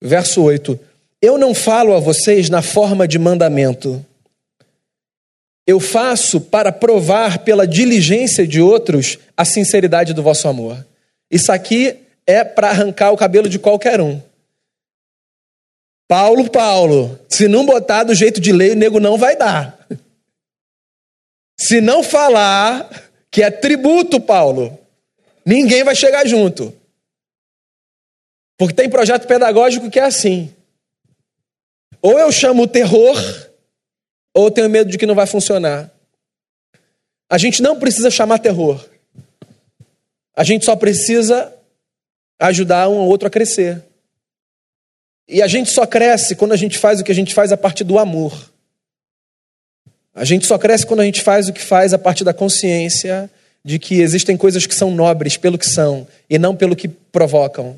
[0.00, 0.78] Verso 8:
[1.20, 4.04] Eu não falo a vocês na forma de mandamento.
[5.66, 10.84] Eu faço para provar pela diligência de outros a sinceridade do vosso amor.
[11.30, 11.96] Isso aqui
[12.26, 14.20] é para arrancar o cabelo de qualquer um.
[16.08, 19.78] Paulo, Paulo, se não botar do jeito de lei, o nego não vai dar.
[21.56, 22.90] Se não falar
[23.30, 24.76] que é tributo, Paulo,
[25.46, 26.74] ninguém vai chegar junto.
[28.60, 30.54] Porque tem projeto pedagógico que é assim.
[32.02, 33.16] Ou eu chamo o terror,
[34.34, 35.90] ou eu tenho medo de que não vai funcionar.
[37.30, 38.86] A gente não precisa chamar terror.
[40.36, 41.50] A gente só precisa
[42.38, 43.82] ajudar um ao outro a crescer.
[45.26, 47.56] E a gente só cresce quando a gente faz o que a gente faz a
[47.56, 48.52] partir do amor.
[50.14, 53.30] A gente só cresce quando a gente faz o que faz a partir da consciência
[53.64, 57.74] de que existem coisas que são nobres pelo que são e não pelo que provocam.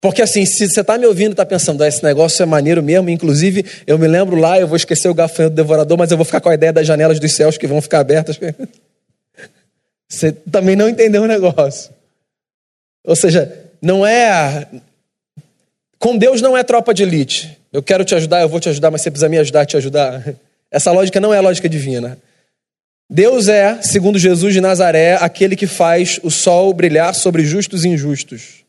[0.00, 3.10] Porque assim, se você está me ouvindo, está pensando, ah, esse negócio é maneiro mesmo,
[3.10, 6.40] inclusive eu me lembro lá, eu vou esquecer o gafanhoto devorador, mas eu vou ficar
[6.40, 8.40] com a ideia das janelas dos céus que vão ficar abertas.
[10.08, 11.92] Você também não entendeu o negócio.
[13.04, 14.66] Ou seja, não é
[15.98, 17.58] com Deus não é tropa de elite.
[17.70, 20.34] Eu quero te ajudar, eu vou te ajudar, mas você precisa me ajudar te ajudar.
[20.72, 22.16] Essa lógica não é lógica divina.
[23.08, 27.88] Deus é, segundo Jesus de Nazaré, aquele que faz o sol brilhar sobre justos e
[27.88, 28.59] injustos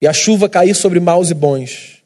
[0.00, 2.02] e a chuva cair sobre maus e bons.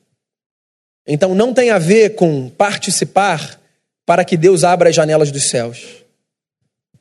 [1.07, 3.61] Então não tem a ver com participar
[4.07, 6.05] para que Deus abra as janelas dos céus.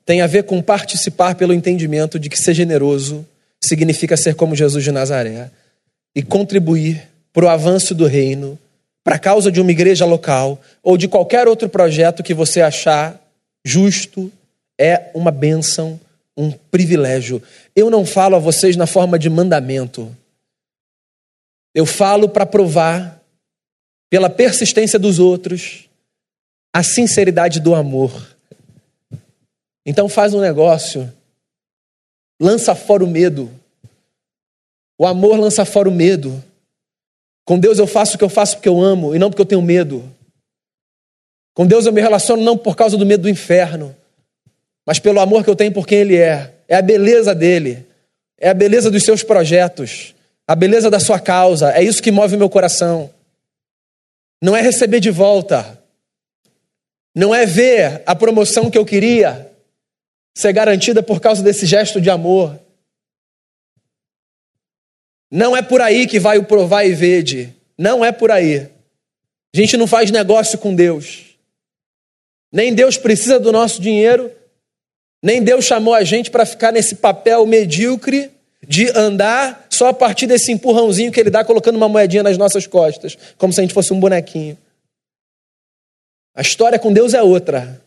[0.06, 3.26] Tem a ver com participar pelo entendimento de que ser generoso
[3.64, 5.50] significa ser como Jesus de Nazaré
[6.14, 8.60] e contribuir para o avanço do reino,
[9.04, 13.20] para a causa de uma igreja local ou de qualquer outro projeto que você achar
[13.66, 14.32] justo,
[14.80, 16.00] é uma bênção,
[16.38, 17.41] um privilégio.
[17.76, 20.16] Eu não falo a vocês na forma de mandamento.
[21.74, 23.22] Eu falo para provar,
[24.10, 25.90] pela persistência dos outros,
[26.74, 28.36] a sinceridade do amor.
[29.86, 31.12] Então faz um negócio,
[32.40, 33.52] lança fora o medo.
[34.98, 36.44] O amor lança fora o medo.
[37.46, 39.46] Com Deus eu faço o que eu faço porque eu amo e não porque eu
[39.46, 40.10] tenho medo.
[41.54, 43.96] Com Deus eu me relaciono não por causa do medo do inferno,
[44.86, 46.54] mas pelo amor que eu tenho por quem Ele é.
[46.68, 47.86] É a beleza dele,
[48.40, 50.16] é a beleza dos seus projetos,
[50.48, 51.72] a beleza da sua causa.
[51.72, 53.14] É isso que move o meu coração.
[54.41, 55.82] Não é receber de volta,
[57.16, 59.52] não é ver a promoção que eu queria
[60.36, 62.60] ser garantida por causa desse gesto de amor.
[65.32, 67.56] Não é por aí que vai o provar e vede.
[67.78, 68.70] Não é por aí.
[69.56, 71.38] A gente não faz negócio com Deus.
[72.52, 74.32] Nem Deus precisa do nosso dinheiro,
[75.24, 78.30] nem Deus chamou a gente para ficar nesse papel medíocre
[78.68, 82.68] de andar só a partir desse empurrãozinho que ele dá colocando uma moedinha nas nossas
[82.68, 84.58] costas, como se a gente fosse um bonequinho.
[86.36, 87.82] A história com Deus é outra.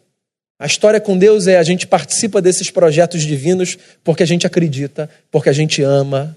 [0.59, 5.11] A história com Deus é a gente participa desses projetos divinos porque a gente acredita,
[5.30, 6.37] porque a gente ama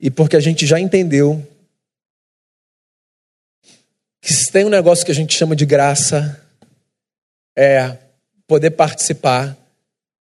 [0.00, 1.46] e porque a gente já entendeu
[4.20, 6.42] que se tem um negócio que a gente chama de graça
[7.56, 7.96] é
[8.46, 9.56] poder participar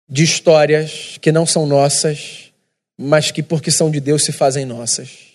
[0.08, 2.49] de histórias que não são nossas,
[3.02, 5.30] mas que porque são de Deus se fazem nossas.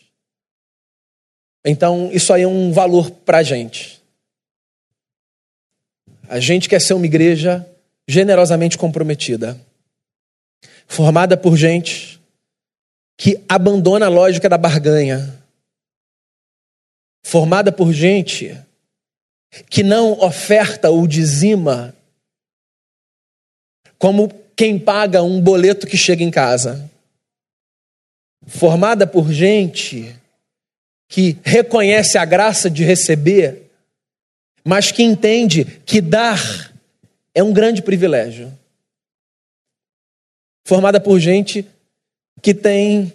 [1.65, 4.03] Então, isso aí é um valor para a gente.
[6.29, 7.67] A gente quer ser uma igreja
[8.07, 9.59] generosamente comprometida,
[10.87, 12.21] formada por gente
[13.17, 15.43] que abandona a lógica da barganha,
[17.25, 18.63] formada por gente
[19.71, 21.97] que não oferta ou dizima
[23.99, 26.91] como quem paga um boleto que chega em casa,
[28.47, 30.15] formada por gente
[31.09, 33.65] que reconhece a graça de receber
[34.65, 36.73] mas que entende que dar
[37.35, 38.51] é um grande privilégio.
[40.67, 41.69] Formada por gente
[42.41, 43.13] que tem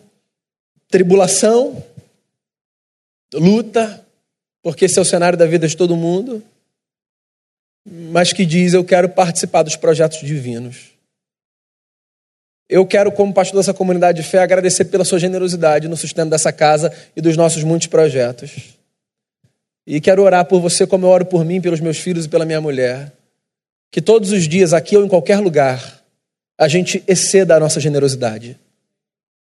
[0.88, 1.84] tribulação,
[3.34, 4.06] luta,
[4.62, 6.44] porque esse é o cenário da vida de todo mundo,
[7.84, 10.92] mas que diz: Eu quero participar dos projetos divinos.
[12.70, 16.54] Eu quero, como pastor dessa comunidade de fé, agradecer pela sua generosidade no sustento dessa
[16.54, 18.78] casa e dos nossos muitos projetos.
[19.88, 22.46] E quero orar por você como eu oro por mim, pelos meus filhos e pela
[22.46, 23.12] minha mulher.
[23.90, 26.00] Que todos os dias, aqui ou em qualquer lugar,
[26.60, 28.56] a gente exceda a nossa generosidade.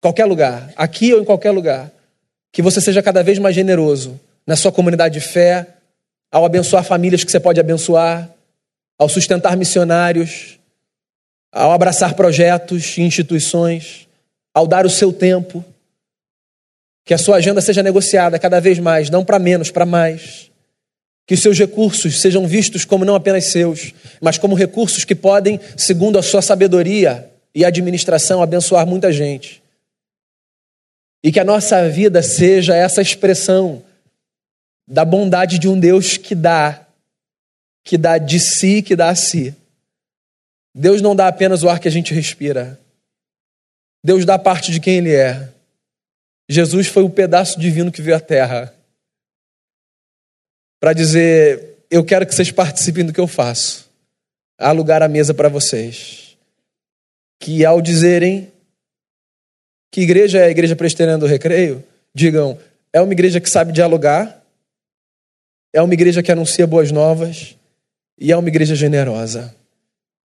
[0.01, 1.91] Qualquer lugar, aqui ou em qualquer lugar.
[2.51, 5.67] Que você seja cada vez mais generoso na sua comunidade de fé,
[6.31, 8.27] ao abençoar famílias que você pode abençoar,
[8.97, 10.57] ao sustentar missionários,
[11.53, 14.07] ao abraçar projetos e instituições,
[14.51, 15.63] ao dar o seu tempo.
[17.05, 20.49] Que a sua agenda seja negociada cada vez mais, não para menos, para mais.
[21.27, 25.59] Que os seus recursos sejam vistos como não apenas seus, mas como recursos que podem,
[25.77, 29.61] segundo a sua sabedoria e administração, abençoar muita gente.
[31.23, 33.83] E que a nossa vida seja essa expressão
[34.87, 36.85] da bondade de um Deus que dá,
[37.83, 39.55] que dá de si, que dá a si.
[40.73, 42.79] Deus não dá apenas o ar que a gente respira.
[44.03, 45.49] Deus dá parte de quem Ele é.
[46.49, 48.73] Jesus foi o pedaço divino que veio à terra
[50.79, 53.89] para dizer: Eu quero que vocês participem do que eu faço.
[54.57, 56.37] Há lugar à mesa para vocês.
[57.39, 58.51] Que ao dizerem
[59.91, 62.59] que igreja é a igreja presbiteriana do recreio, digam:
[62.91, 64.43] é uma igreja que sabe dialogar,
[65.71, 67.55] é uma igreja que anuncia boas novas
[68.19, 69.55] e é uma igreja generosa.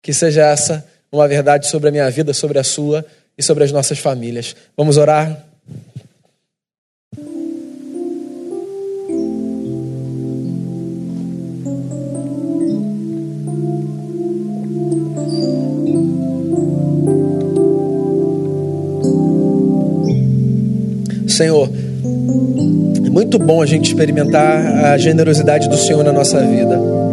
[0.05, 3.03] Que seja essa uma verdade sobre a minha vida, sobre a sua
[3.39, 4.55] e sobre as nossas famílias.
[4.77, 5.47] Vamos orar?
[21.27, 21.71] Senhor,
[23.05, 27.04] é muito bom a gente experimentar a generosidade do Senhor na nossa vida.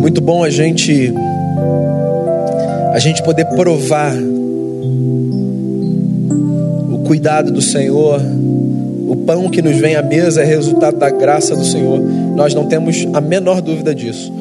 [0.00, 1.12] Muito bom a gente
[2.92, 4.12] a gente poder provar
[6.92, 8.20] o cuidado do Senhor.
[9.08, 12.00] O pão que nos vem à mesa é resultado da graça do Senhor.
[12.34, 14.32] Nós não temos a menor dúvida disso.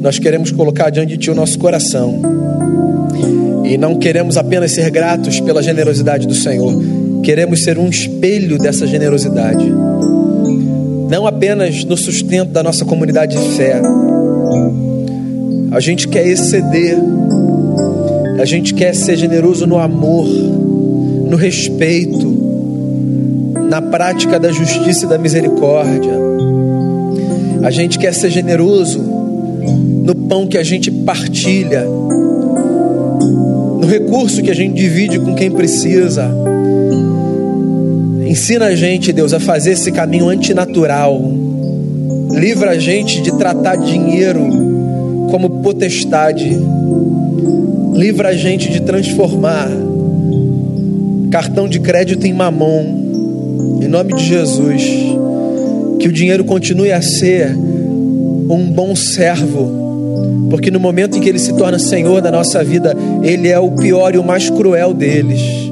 [0.00, 2.20] Nós queremos colocar diante de Ti o nosso coração
[3.68, 6.72] E não queremos apenas ser gratos pela generosidade do Senhor,
[7.22, 9.62] queremos ser um espelho dessa generosidade.
[11.08, 13.80] Não apenas no sustento da nossa comunidade de fé.
[15.70, 16.98] A gente quer exceder,
[18.38, 22.26] a gente quer ser generoso no amor, no respeito,
[23.68, 26.12] na prática da justiça e da misericórdia.
[27.62, 31.84] A gente quer ser generoso no pão que a gente partilha,
[33.80, 36.30] no recurso que a gente divide com quem precisa.
[38.28, 41.18] Ensina a gente, Deus, a fazer esse caminho antinatural.
[42.30, 44.46] Livra a gente de tratar dinheiro
[45.30, 46.54] como potestade.
[47.94, 49.70] Livra a gente de transformar
[51.30, 53.80] cartão de crédito em mamon.
[53.82, 54.82] Em nome de Jesus,
[55.98, 61.38] que o dinheiro continue a ser um bom servo, porque no momento em que ele
[61.38, 65.67] se torna senhor da nossa vida, ele é o pior e o mais cruel deles.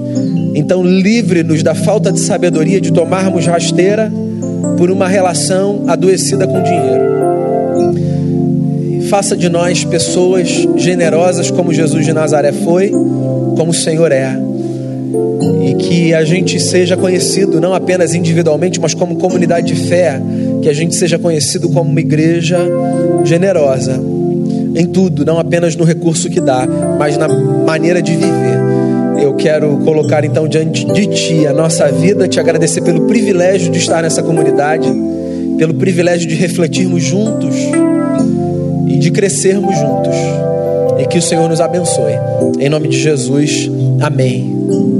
[0.57, 4.11] Então, livre-nos da falta de sabedoria de tomarmos rasteira
[4.79, 7.05] por uma relação adoecida com dinheiro.
[9.11, 14.35] Faça de nós pessoas generosas como Jesus de Nazaré foi, como o Senhor é
[15.63, 20.21] e que a gente seja conhecido não apenas individualmente, mas como comunidade de fé,
[20.63, 22.59] que a gente seja conhecido como uma igreja
[23.25, 24.01] generosa
[24.75, 26.67] em tudo, não apenas no recurso que dá,
[26.99, 28.76] mas na maneira de viver.
[29.47, 34.03] Quero colocar então diante de Ti a nossa vida, te agradecer pelo privilégio de estar
[34.03, 34.93] nessa comunidade,
[35.57, 37.55] pelo privilégio de refletirmos juntos
[38.89, 40.17] e de crescermos juntos.
[40.99, 42.15] E que o Senhor nos abençoe.
[42.59, 43.71] Em nome de Jesus,
[44.01, 44.96] amém.